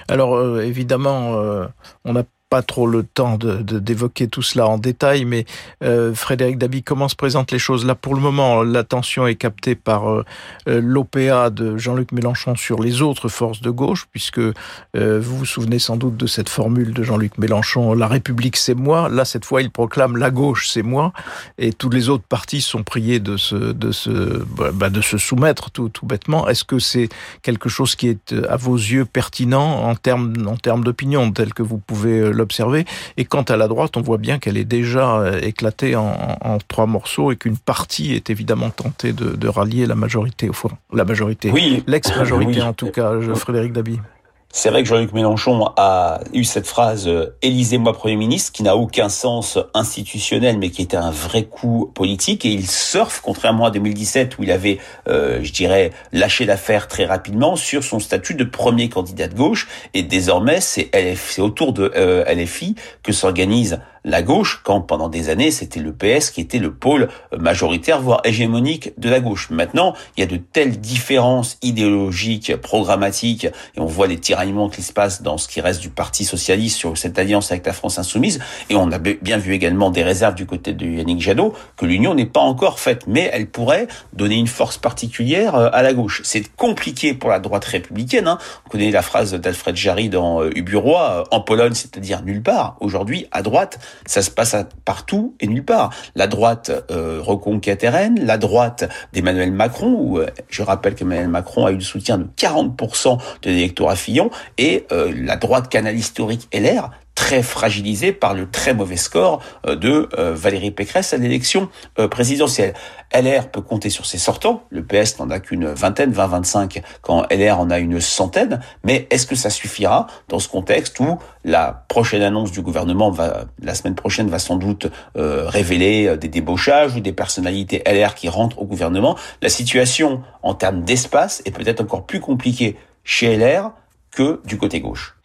Alors 0.08 0.34
euh, 0.34 0.62
évidemment, 0.62 1.34
euh, 1.34 1.66
on 2.04 2.16
a 2.16 2.22
pas 2.50 2.62
trop 2.62 2.86
le 2.86 3.02
temps 3.02 3.36
de, 3.36 3.60
d'évoquer 3.78 4.28
tout 4.28 4.42
cela 4.42 4.66
en 4.66 4.78
détail, 4.78 5.24
mais 5.24 5.44
euh, 5.82 6.14
Frédéric 6.14 6.58
Dabi, 6.58 6.82
comment 6.82 7.08
se 7.08 7.16
présentent 7.16 7.52
les 7.52 7.58
choses? 7.58 7.84
Là, 7.84 7.94
pour 7.94 8.14
le 8.14 8.20
moment, 8.20 8.62
l'attention 8.62 9.26
est 9.26 9.34
captée 9.34 9.74
par 9.74 10.10
euh, 10.10 10.24
euh 10.68 10.80
l'OPA 10.80 11.50
de 11.50 11.76
Jean-Luc 11.76 12.12
Mélenchon 12.12 12.56
sur 12.56 12.82
les 12.82 13.02
autres 13.02 13.28
forces 13.28 13.60
de 13.60 13.70
gauche, 13.70 14.06
puisque 14.10 14.38
vous 14.38 15.36
vous 15.36 15.44
souvenez 15.44 15.78
sans 15.78 15.96
doute 15.96 16.16
de 16.16 16.26
cette 16.26 16.48
formule 16.48 16.92
de 16.92 17.02
Jean-Luc 17.02 17.36
Mélenchon, 17.38 17.94
la 17.94 18.06
République 18.06 18.56
c'est 18.56 18.74
moi. 18.74 19.08
Là, 19.08 19.24
cette 19.24 19.44
fois, 19.44 19.60
il 19.60 19.70
proclame 19.70 20.16
la 20.16 20.30
gauche 20.30 20.68
c'est 20.68 20.82
moi, 20.82 21.12
et 21.58 21.72
tous 21.72 21.90
les 21.90 22.08
autres 22.08 22.24
partis 22.28 22.60
sont 22.60 22.82
priés 22.82 23.20
de 23.20 23.36
se, 23.36 23.54
de 23.54 23.92
se, 23.92 24.42
bah, 24.72 24.90
de 24.90 25.00
se 25.00 25.18
soumettre 25.18 25.70
tout, 25.70 25.88
tout 25.88 26.06
bêtement. 26.06 26.48
Est-ce 26.48 26.64
que 26.64 26.78
c'est 26.78 27.08
quelque 27.42 27.68
chose 27.68 27.94
qui 27.96 28.08
est 28.08 28.34
à 28.48 28.56
vos 28.56 28.76
yeux 28.76 29.04
pertinent 29.04 29.84
en 29.84 29.94
termes, 29.94 30.34
en 30.46 30.56
termes 30.56 30.84
d'opinion, 30.84 31.30
tel 31.32 31.52
que 31.52 31.62
vous 31.62 31.78
pouvez 31.78 32.32
l'observer. 32.38 32.84
Et 33.16 33.24
quant 33.24 33.42
à 33.42 33.56
la 33.56 33.68
droite, 33.68 33.96
on 33.96 34.00
voit 34.00 34.18
bien 34.18 34.38
qu'elle 34.38 34.56
est 34.56 34.64
déjà 34.64 35.18
euh, 35.18 35.40
éclatée 35.42 35.96
en, 35.96 36.38
en 36.40 36.58
trois 36.66 36.86
morceaux 36.86 37.30
et 37.32 37.36
qu'une 37.36 37.58
partie 37.58 38.14
est 38.14 38.30
évidemment 38.30 38.70
tentée 38.70 39.12
de, 39.12 39.36
de, 39.36 39.48
rallier 39.48 39.86
la 39.86 39.94
majorité 39.94 40.48
au 40.48 40.52
fond. 40.52 40.70
La 40.92 41.04
majorité. 41.04 41.50
Oui. 41.50 41.82
L'ex-majorité 41.86 42.60
oui. 42.60 42.62
en 42.62 42.72
tout 42.72 42.90
cas, 42.90 43.12
Frédéric 43.34 43.72
Dabi. 43.72 44.00
C'est 44.50 44.70
vrai 44.70 44.82
que 44.82 44.88
Jean-Luc 44.88 45.12
Mélenchon 45.12 45.72
a 45.76 46.20
eu 46.32 46.42
cette 46.42 46.66
phrase 46.66 47.06
euh, 47.06 47.36
«Élisez-moi 47.42 47.92
Premier 47.92 48.16
ministre» 48.16 48.50
qui 48.54 48.62
n'a 48.62 48.76
aucun 48.76 49.10
sens 49.10 49.58
institutionnel 49.74 50.58
mais 50.58 50.70
qui 50.70 50.80
était 50.80 50.96
un 50.96 51.10
vrai 51.10 51.44
coup 51.44 51.92
politique. 51.94 52.46
Et 52.46 52.48
il 52.48 52.66
surfe, 52.66 53.20
contrairement 53.22 53.66
à 53.66 53.70
2017 53.70 54.38
où 54.38 54.44
il 54.44 54.50
avait, 54.50 54.78
euh, 55.06 55.40
je 55.42 55.52
dirais, 55.52 55.92
lâché 56.12 56.46
l'affaire 56.46 56.88
très 56.88 57.04
rapidement 57.04 57.56
sur 57.56 57.84
son 57.84 58.00
statut 58.00 58.34
de 58.34 58.44
premier 58.44 58.88
candidat 58.88 59.28
de 59.28 59.34
gauche. 59.34 59.68
Et 59.92 60.02
désormais 60.02 60.60
c'est 60.62 60.90
autour 61.38 61.74
de 61.74 61.92
euh, 61.94 62.24
LFI 62.24 62.74
que 63.02 63.12
s'organise 63.12 63.80
la 64.04 64.22
gauche, 64.22 64.60
quand 64.64 64.80
pendant 64.80 65.08
des 65.08 65.28
années 65.28 65.50
c'était 65.50 65.80
le 65.80 65.92
PS 65.92 66.30
qui 66.30 66.40
était 66.40 66.58
le 66.58 66.72
pôle 66.72 67.08
majoritaire, 67.36 68.00
voire 68.00 68.20
hégémonique 68.24 68.92
de 68.98 69.08
la 69.08 69.20
gauche. 69.20 69.50
Maintenant, 69.50 69.94
il 70.16 70.20
y 70.20 70.22
a 70.22 70.26
de 70.26 70.36
telles 70.36 70.80
différences 70.80 71.58
idéologiques, 71.62 72.56
programmatiques, 72.56 73.44
et 73.44 73.80
on 73.80 73.86
voit 73.86 74.06
les 74.06 74.18
tiraillements 74.18 74.68
qui 74.68 74.82
se 74.82 74.92
passent 74.92 75.22
dans 75.22 75.38
ce 75.38 75.48
qui 75.48 75.60
reste 75.60 75.80
du 75.80 75.90
Parti 75.90 76.24
socialiste 76.24 76.76
sur 76.76 76.96
cette 76.96 77.18
alliance 77.18 77.50
avec 77.50 77.66
la 77.66 77.72
France 77.72 77.98
insoumise, 77.98 78.40
et 78.70 78.76
on 78.76 78.90
a 78.92 78.98
bien 78.98 79.38
vu 79.38 79.52
également 79.52 79.90
des 79.90 80.02
réserves 80.02 80.34
du 80.34 80.46
côté 80.46 80.72
de 80.72 80.86
Yannick 80.86 81.20
Jadot, 81.20 81.54
que 81.76 81.86
l'union 81.86 82.14
n'est 82.14 82.26
pas 82.26 82.40
encore 82.40 82.78
faite, 82.78 83.04
mais 83.06 83.28
elle 83.32 83.48
pourrait 83.48 83.88
donner 84.12 84.36
une 84.36 84.46
force 84.46 84.78
particulière 84.78 85.54
euh, 85.54 85.70
à 85.72 85.82
la 85.82 85.94
gauche. 85.94 86.20
C'est 86.24 86.44
compliqué 86.56 87.14
pour 87.14 87.30
la 87.30 87.40
droite 87.40 87.64
républicaine. 87.64 88.28
Hein. 88.28 88.38
On 88.66 88.70
connaît 88.70 88.90
la 88.90 89.02
phrase 89.02 89.34
d'Alfred 89.34 89.76
Jarry 89.76 90.08
dans 90.08 90.42
euh, 90.42 90.50
Uburois, 90.54 91.10
euh, 91.10 91.24
en 91.30 91.40
Pologne, 91.40 91.74
c'est-à-dire 91.74 92.22
nulle 92.22 92.42
part. 92.42 92.76
Aujourd'hui, 92.80 93.26
à 93.32 93.42
droite, 93.42 93.78
ça 94.06 94.22
se 94.22 94.30
passe 94.30 94.56
partout 94.84 95.34
et 95.40 95.46
nulle 95.46 95.64
part. 95.64 95.90
La 96.14 96.26
droite 96.26 96.70
euh, 96.90 97.20
reconquête 97.20 97.84
RN, 97.86 98.18
la 98.24 98.38
droite 98.38 98.88
d'Emmanuel 99.12 99.52
Macron, 99.52 99.96
où 99.98 100.18
euh, 100.18 100.26
je 100.48 100.62
rappelle 100.62 100.94
qu'Emmanuel 100.94 101.28
Macron 101.28 101.66
a 101.66 101.72
eu 101.72 101.76
le 101.76 101.80
soutien 101.80 102.18
de 102.18 102.26
40% 102.36 103.18
de 103.42 103.50
l'électorat 103.50 103.96
Fillon, 103.96 104.30
et 104.56 104.86
euh, 104.92 105.12
la 105.14 105.36
droite 105.36 105.68
canal 105.68 105.96
historique 105.96 106.48
LR, 106.52 106.90
très 107.18 107.42
fragilisé 107.42 108.12
par 108.12 108.32
le 108.32 108.48
très 108.48 108.74
mauvais 108.74 108.96
score 108.96 109.42
euh, 109.66 109.74
de 109.74 110.08
euh, 110.16 110.34
Valérie 110.36 110.70
Pécresse 110.70 111.12
à 111.12 111.16
l'élection 111.16 111.68
euh, 111.98 112.06
présidentielle. 112.06 112.74
LR 113.12 113.50
peut 113.50 113.60
compter 113.60 113.90
sur 113.90 114.06
ses 114.06 114.18
sortants, 114.18 114.62
le 114.70 114.84
PS 114.84 115.18
n'en 115.18 115.28
a 115.28 115.40
qu'une 115.40 115.66
vingtaine, 115.66 116.12
20-25, 116.12 116.80
quand 117.02 117.26
LR 117.28 117.58
en 117.58 117.70
a 117.70 117.80
une 117.80 118.00
centaine, 118.00 118.60
mais 118.84 119.08
est-ce 119.10 119.26
que 119.26 119.34
ça 119.34 119.50
suffira 119.50 120.06
dans 120.28 120.38
ce 120.38 120.48
contexte 120.48 121.00
où 121.00 121.18
la 121.42 121.84
prochaine 121.88 122.22
annonce 122.22 122.52
du 122.52 122.62
gouvernement 122.62 123.10
va, 123.10 123.46
la 123.60 123.74
semaine 123.74 123.96
prochaine 123.96 124.28
va 124.28 124.38
sans 124.38 124.56
doute 124.56 124.86
révéler 125.14 126.18
des 126.18 126.28
débauchages 126.28 126.94
ou 126.96 127.00
des 127.00 127.14
personnalités 127.14 127.82
LR 127.86 128.14
qui 128.14 128.28
rentrent 128.28 128.60
au 128.60 128.66
gouvernement? 128.66 129.16
La 129.40 129.48
situation 129.48 130.22
en 130.42 130.52
termes 130.52 130.82
d'espace 130.82 131.40
est 131.46 131.50
peut-être 131.50 131.80
encore 131.80 132.04
plus 132.04 132.20
compliquée 132.20 132.76
chez 133.04 133.38
LR 133.38 133.72
que 134.10 134.42
du 134.44 134.58
côté 134.58 134.80
gauche. 134.80 135.16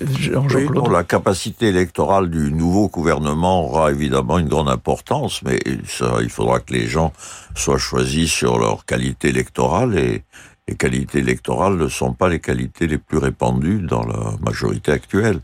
Oui, 0.00 0.68
non, 0.74 0.88
la 0.88 1.04
capacité 1.04 1.68
électorale 1.68 2.30
du 2.30 2.50
nouveau 2.50 2.88
gouvernement 2.88 3.64
aura 3.64 3.90
évidemment 3.90 4.38
une 4.38 4.48
grande 4.48 4.70
importance, 4.70 5.42
mais 5.42 5.58
ça, 5.86 6.16
il 6.22 6.30
faudra 6.30 6.60
que 6.60 6.72
les 6.72 6.86
gens 6.86 7.12
soient 7.54 7.78
choisis 7.78 8.30
sur 8.30 8.58
leur 8.58 8.86
qualité 8.86 9.28
électorale 9.28 9.98
et 9.98 10.24
les 10.68 10.76
qualités 10.76 11.18
électorales 11.18 11.76
ne 11.76 11.88
sont 11.88 12.14
pas 12.14 12.28
les 12.28 12.40
qualités 12.40 12.86
les 12.86 12.98
plus 12.98 13.18
répandues 13.18 13.80
dans 13.80 14.04
la 14.04 14.32
majorité 14.40 14.92
actuelle. 14.92 15.40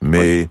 Mais 0.00 0.42
oui. 0.42 0.48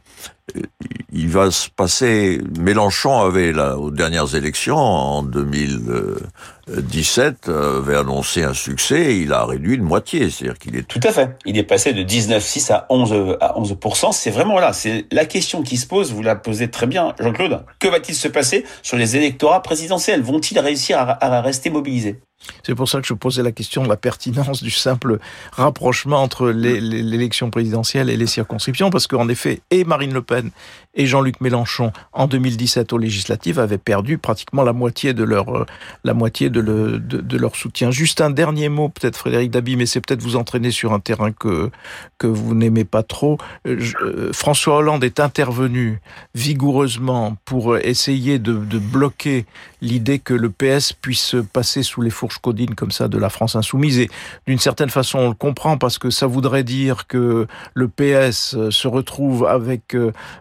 Il 1.13 1.29
va 1.29 1.51
se 1.51 1.69
passer. 1.69 2.41
Mélenchon 2.59 3.19
avait 3.19 3.51
là, 3.51 3.77
aux 3.77 3.91
dernières 3.91 4.35
élections 4.35 4.77
en 4.77 5.23
2017 5.23 7.49
avait 7.49 7.97
annoncé 7.97 8.43
un 8.43 8.53
succès. 8.53 9.13
Et 9.13 9.17
il 9.19 9.33
a 9.33 9.45
réduit 9.45 9.77
de 9.77 9.83
moitié, 9.83 10.29
c'est-à-dire 10.29 10.57
qu'il 10.57 10.75
est 10.75 10.87
tout 10.87 11.01
à 11.03 11.11
fait. 11.11 11.37
Il 11.45 11.57
est 11.57 11.63
passé 11.63 11.93
de 11.93 12.03
19,6 12.03 12.71
à 12.71 12.85
11 12.89 13.37
à 13.41 13.57
11 13.57 13.75
C'est 14.13 14.31
vraiment 14.31 14.59
là. 14.59 14.73
C'est 14.73 15.05
la 15.11 15.25
question 15.25 15.63
qui 15.63 15.77
se 15.77 15.87
pose. 15.87 16.13
Vous 16.13 16.21
la 16.21 16.35
posez 16.35 16.69
très 16.69 16.87
bien, 16.87 17.13
Jean-Claude. 17.19 17.65
Que 17.79 17.87
va-t-il 17.87 18.15
se 18.15 18.27
passer 18.27 18.65
sur 18.81 18.97
les 18.97 19.15
électorats 19.15 19.61
présidentiels? 19.61 20.21
Vont-ils 20.21 20.59
réussir 20.59 20.97
à 20.97 21.41
rester 21.41 21.69
mobilisés? 21.69 22.19
C'est 22.63 22.75
pour 22.75 22.89
ça 22.89 23.01
que 23.01 23.07
je 23.07 23.13
posais 23.13 23.43
la 23.43 23.51
question 23.51 23.83
de 23.83 23.89
la 23.89 23.97
pertinence 23.97 24.63
du 24.63 24.71
simple 24.71 25.19
rapprochement 25.51 26.21
entre 26.21 26.49
l'élection 26.49 27.49
présidentielle 27.49 28.09
et 28.09 28.17
les 28.17 28.27
circonscriptions, 28.27 28.89
parce 28.89 29.07
qu'en 29.07 29.29
effet, 29.29 29.61
et 29.71 29.83
Marine 29.83 30.13
Le 30.13 30.21
Pen 30.21 30.51
et 30.93 31.05
Jean-Luc 31.05 31.39
Mélenchon, 31.41 31.91
en 32.11 32.27
2017 32.27 32.93
aux 32.93 32.97
législatives, 32.97 33.59
avaient 33.59 33.77
perdu 33.77 34.17
pratiquement 34.17 34.63
la 34.63 34.73
moitié 34.73 35.13
de 35.13 35.23
leur, 35.23 35.55
euh, 35.55 35.65
la 36.03 36.13
moitié 36.13 36.49
de, 36.49 36.59
le, 36.59 36.99
de, 36.99 37.21
de 37.21 37.37
leur 37.37 37.55
soutien. 37.55 37.91
Juste 37.91 38.21
un 38.21 38.29
dernier 38.29 38.69
mot, 38.69 38.89
peut-être 38.89 39.17
Frédéric 39.17 39.51
Dabi, 39.51 39.77
mais 39.77 39.85
c'est 39.85 40.01
peut-être 40.01 40.21
vous 40.21 40.35
entraîner 40.35 40.71
sur 40.71 40.93
un 40.93 40.99
terrain 40.99 41.31
que, 41.31 41.69
que 42.17 42.27
vous 42.27 42.53
n'aimez 42.55 42.83
pas 42.83 43.03
trop. 43.03 43.37
Je, 43.65 43.95
euh, 43.97 44.33
François 44.33 44.77
Hollande 44.77 45.03
est 45.03 45.19
intervenu 45.19 46.01
vigoureusement 46.35 47.37
pour 47.45 47.77
essayer 47.77 48.39
de, 48.39 48.53
de 48.53 48.79
bloquer 48.79 49.45
l'idée 49.81 50.19
que 50.19 50.33
le 50.33 50.49
PS 50.49 50.93
puisse 50.93 51.35
passer 51.53 51.83
sous 51.83 52.01
les 52.01 52.09
codines 52.39 52.75
comme 52.75 52.91
ça 52.91 53.07
de 53.07 53.17
la 53.17 53.29
France 53.29 53.55
insoumise. 53.55 53.99
Et 53.99 54.09
d'une 54.47 54.59
certaine 54.59 54.89
façon, 54.89 55.19
on 55.19 55.29
le 55.29 55.35
comprend 55.35 55.77
parce 55.77 55.97
que 55.97 56.09
ça 56.09 56.27
voudrait 56.27 56.63
dire 56.63 57.07
que 57.07 57.47
le 57.73 57.87
PS 57.87 58.69
se 58.69 58.87
retrouve 58.87 59.45
avec 59.45 59.95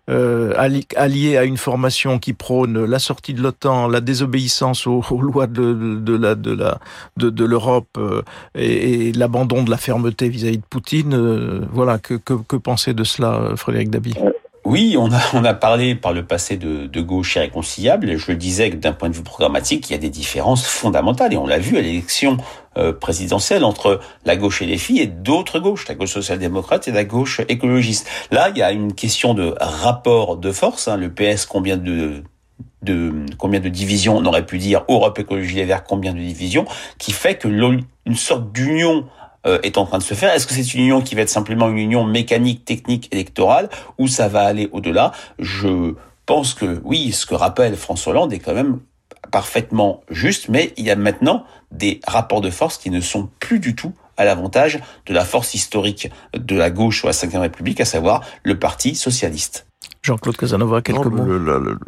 euh, 0.09 0.55
allié 0.97 1.37
à 1.37 1.45
une 1.45 1.57
formation 1.57 2.19
qui 2.19 2.33
prône 2.33 2.85
la 2.85 2.99
sortie 2.99 3.35
de 3.35 3.43
l'OTAN, 3.43 3.89
la 3.89 4.01
désobéissance 4.01 4.87
aux, 4.87 5.03
lois 5.21 5.47
de, 5.47 7.45
l'Europe 7.45 7.89
euh, 7.99 8.23
et, 8.55 9.13
l'abandon 9.13 9.63
de 9.63 9.71
la 9.71 9.77
fermeté 9.77 10.29
vis-à-vis 10.29 10.57
-vis 10.57 10.61
de 10.61 10.67
Poutine. 10.69 11.15
Euh, 11.15 11.61
voilà, 11.73 11.99
que, 11.99 12.15
que, 12.15 12.35
que 12.35 12.57
penser 12.57 12.95
de 12.95 13.05
cela, 13.05 13.53
Frédéric 13.57 13.91
Dabi? 13.91 14.15
Oui, 14.65 14.97
on 14.99 15.11
a, 15.13 15.21
on 15.33 15.45
a 15.45 15.55
parlé 15.55 15.95
par 15.95 16.13
le 16.13 16.25
passé 16.25 16.57
de, 16.57 17.01
gauche 17.01 17.37
irréconciliable. 17.37 18.17
Je 18.17 18.31
le 18.31 18.37
disais 18.37 18.71
que 18.71 18.77
d'un 18.77 18.93
point 18.93 19.09
de 19.09 19.15
vue 19.15 19.23
programmatique, 19.23 19.89
il 19.89 19.93
y 19.93 19.97
a 19.97 19.99
des 19.99 20.11
différences 20.11 20.67
fondamentales. 20.67 21.33
Et 21.33 21.37
on 21.37 21.47
l'a 21.47 21.59
vu 21.59 21.79
à 21.79 21.81
l'élection 21.81 22.37
euh, 22.77 22.93
présidentielle 22.93 23.65
entre 23.65 24.01
la 24.25 24.37
gauche 24.37 24.61
et 24.61 24.67
les 24.67 24.77
filles 24.77 25.01
et 25.01 25.07
d'autres 25.07 25.61
gauches, 25.61 25.89
la 25.89 25.95
gauche 25.95 26.13
social-démocrate 26.13 26.89
et 26.89 26.93
la 26.93 27.05
gauche 27.05 27.41
écologiste. 27.49 28.07
Là, 28.31 28.51
il 28.51 28.59
y 28.59 28.63
a 28.63 28.71
une 28.71 28.93
question 28.93 29.33
de 29.33 29.55
rapport 29.61 30.37
de 30.37 30.53
force. 30.53 30.89
Hein. 30.89 30.97
Le 30.97 31.11
PS, 31.11 31.47
combien 31.47 31.77
de 31.77 32.23
de 32.83 33.27
combien 33.37 33.61
de 33.61 33.69
divisions 33.69 34.17
on 34.17 34.25
aurait 34.25 34.47
pu 34.47 34.57
dire 34.57 34.85
Europe 34.89 35.19
Écologie 35.19 35.57
Les 35.57 35.65
Verts 35.67 35.85
combien 35.85 36.15
de 36.15 36.19
divisions 36.19 36.65
qui 36.99 37.13
fait 37.13 37.37
que 37.37 37.49
une 37.49 38.17
sorte 38.17 38.53
d'union 38.53 39.07
est 39.45 39.79
en 39.79 39.87
train 39.87 39.99
de 39.99 40.03
se 40.03 40.15
faire. 40.15 40.33
Est-ce 40.35 40.47
que 40.47 40.55
c'est 40.55 40.75
une 40.75 40.83
union 40.83 41.01
qui 41.01 41.15
va 41.15 41.23
être 41.23 41.31
simplement 41.31 41.69
une 41.69 41.79
union 41.79 42.05
mécanique, 42.05 42.65
technique, 42.65 43.09
électorale, 43.13 43.69
ou 43.99 44.07
ça 44.07 44.29
va 44.29 44.43
aller 44.43 44.69
au-delà? 44.73 45.13
Je 45.39 45.95
pense 46.27 46.55
que 46.55 46.81
oui, 46.85 47.13
ce 47.13 47.27
que 47.27 47.35
rappelle 47.35 47.77
François 47.77 48.13
Hollande 48.13 48.33
est 48.33 48.39
quand 48.39 48.55
même 48.55 48.81
parfaitement 49.31 50.03
juste, 50.11 50.49
mais 50.49 50.73
il 50.77 50.85
y 50.85 50.91
a 50.91 50.97
maintenant 50.97 51.45
des 51.71 52.01
rapports 52.07 52.41
de 52.41 52.51
force 52.51 52.79
qui 52.79 52.91
ne 52.91 53.01
sont 53.01 53.29
plus 53.39 53.61
du 53.61 53.75
tout 53.75 53.93
à 54.17 54.25
l'avantage 54.25 54.81
de 55.07 55.15
la 55.15 55.25
force 55.25 55.55
historique 55.55 56.11
de 56.35 56.57
la 56.57 56.71
gauche 56.71 57.05
ou 57.05 57.07
la 57.07 57.13
Ve 57.13 57.37
République, 57.37 57.81
à 57.81 57.85
savoir 57.85 58.23
le 58.43 58.59
Parti 58.59 58.95
socialiste. 58.95 59.67
Jean-Claude 60.03 60.37
Casanova, 60.37 60.81
quelques 60.81 61.05
non, 61.05 61.11
mots. 61.11 61.25
Le, 61.25 61.39
la, 61.39 61.59
le, 61.59 61.79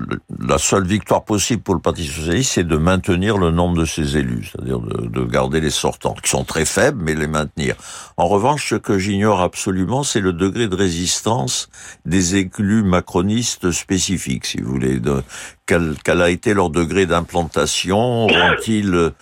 la, 0.47 0.59
seule 0.59 0.87
victoire 0.87 1.25
possible 1.25 1.63
pour 1.63 1.75
le 1.75 1.81
Parti 1.81 2.07
socialiste, 2.07 2.53
c'est 2.53 2.65
de 2.65 2.77
maintenir 2.77 3.39
le 3.39 3.51
nombre 3.51 3.79
de 3.79 3.87
ses 3.87 4.19
élus, 4.19 4.51
c'est-à-dire 4.53 4.81
de, 4.81 5.07
de, 5.07 5.25
garder 5.25 5.61
les 5.61 5.71
sortants, 5.71 6.15
qui 6.23 6.29
sont 6.29 6.45
très 6.45 6.67
faibles, 6.67 7.03
mais 7.03 7.15
les 7.15 7.27
maintenir. 7.27 7.75
En 8.19 8.29
revanche, 8.29 8.69
ce 8.69 8.75
que 8.75 8.99
j'ignore 8.99 9.41
absolument, 9.41 10.03
c'est 10.03 10.21
le 10.21 10.35
degré 10.35 10.69
de 10.69 10.77
résistance 10.77 11.71
des 12.05 12.37
élus 12.37 12.83
macronistes 12.83 13.71
spécifiques, 13.71 14.45
si 14.45 14.61
vous 14.61 14.73
voulez. 14.73 15.01
De, 15.01 15.23
quel, 15.65 15.95
quel 16.05 16.21
a 16.21 16.29
été 16.29 16.53
leur 16.53 16.69
degré 16.69 17.07
d'implantation? 17.07 18.27
Auront-ils 18.27 19.13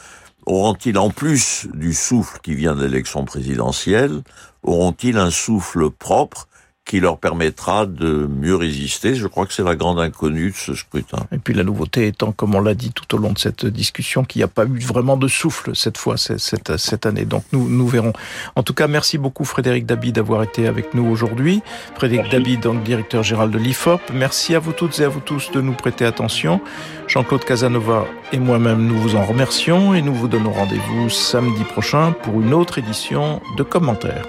auront-ils 0.46 0.98
en 0.98 1.10
plus 1.10 1.68
du 1.74 1.94
souffle 1.94 2.38
qui 2.42 2.54
vient 2.54 2.74
de 2.74 2.82
l'élection 2.82 3.24
présidentielle, 3.24 4.22
auront-ils 4.64 5.16
un 5.16 5.30
souffle 5.30 5.90
propre? 5.90 6.48
Qui 6.90 6.98
leur 6.98 7.18
permettra 7.18 7.86
de 7.86 8.28
mieux 8.28 8.56
résister. 8.56 9.14
Je 9.14 9.28
crois 9.28 9.46
que 9.46 9.52
c'est 9.52 9.62
la 9.62 9.76
grande 9.76 10.00
inconnue 10.00 10.50
de 10.50 10.56
ce 10.56 10.74
scrutin. 10.74 11.18
Et 11.30 11.38
puis 11.38 11.54
la 11.54 11.62
nouveauté 11.62 12.08
étant, 12.08 12.32
comme 12.32 12.56
on 12.56 12.60
l'a 12.60 12.74
dit 12.74 12.90
tout 12.90 13.14
au 13.14 13.18
long 13.18 13.32
de 13.32 13.38
cette 13.38 13.64
discussion, 13.64 14.24
qu'il 14.24 14.40
n'y 14.40 14.42
a 14.42 14.48
pas 14.48 14.64
eu 14.64 14.80
vraiment 14.80 15.16
de 15.16 15.28
souffle 15.28 15.76
cette 15.76 15.96
fois, 15.96 16.16
cette, 16.16 16.76
cette 16.78 17.06
année. 17.06 17.26
Donc 17.26 17.44
nous, 17.52 17.68
nous 17.68 17.86
verrons. 17.86 18.12
En 18.56 18.64
tout 18.64 18.74
cas, 18.74 18.88
merci 18.88 19.18
beaucoup 19.18 19.44
Frédéric 19.44 19.86
Dabi 19.86 20.10
d'avoir 20.10 20.42
été 20.42 20.66
avec 20.66 20.92
nous 20.92 21.06
aujourd'hui. 21.06 21.62
Frédéric 21.94 22.28
Dabi, 22.32 22.56
donc 22.56 22.82
directeur 22.82 23.22
général 23.22 23.52
de 23.52 23.58
l'IFOP. 23.58 24.00
Merci 24.12 24.56
à 24.56 24.58
vous 24.58 24.72
toutes 24.72 24.98
et 24.98 25.04
à 25.04 25.08
vous 25.08 25.20
tous 25.20 25.52
de 25.52 25.60
nous 25.60 25.74
prêter 25.74 26.04
attention. 26.04 26.60
Jean-Claude 27.06 27.44
Casanova 27.44 28.04
et 28.32 28.40
moi-même, 28.40 28.84
nous 28.84 28.98
vous 28.98 29.14
en 29.14 29.24
remercions 29.24 29.94
et 29.94 30.02
nous 30.02 30.14
vous 30.14 30.26
donnons 30.26 30.52
rendez-vous 30.52 31.08
samedi 31.08 31.62
prochain 31.62 32.10
pour 32.24 32.40
une 32.40 32.52
autre 32.52 32.78
édition 32.78 33.40
de 33.56 33.62
commentaires. 33.62 34.26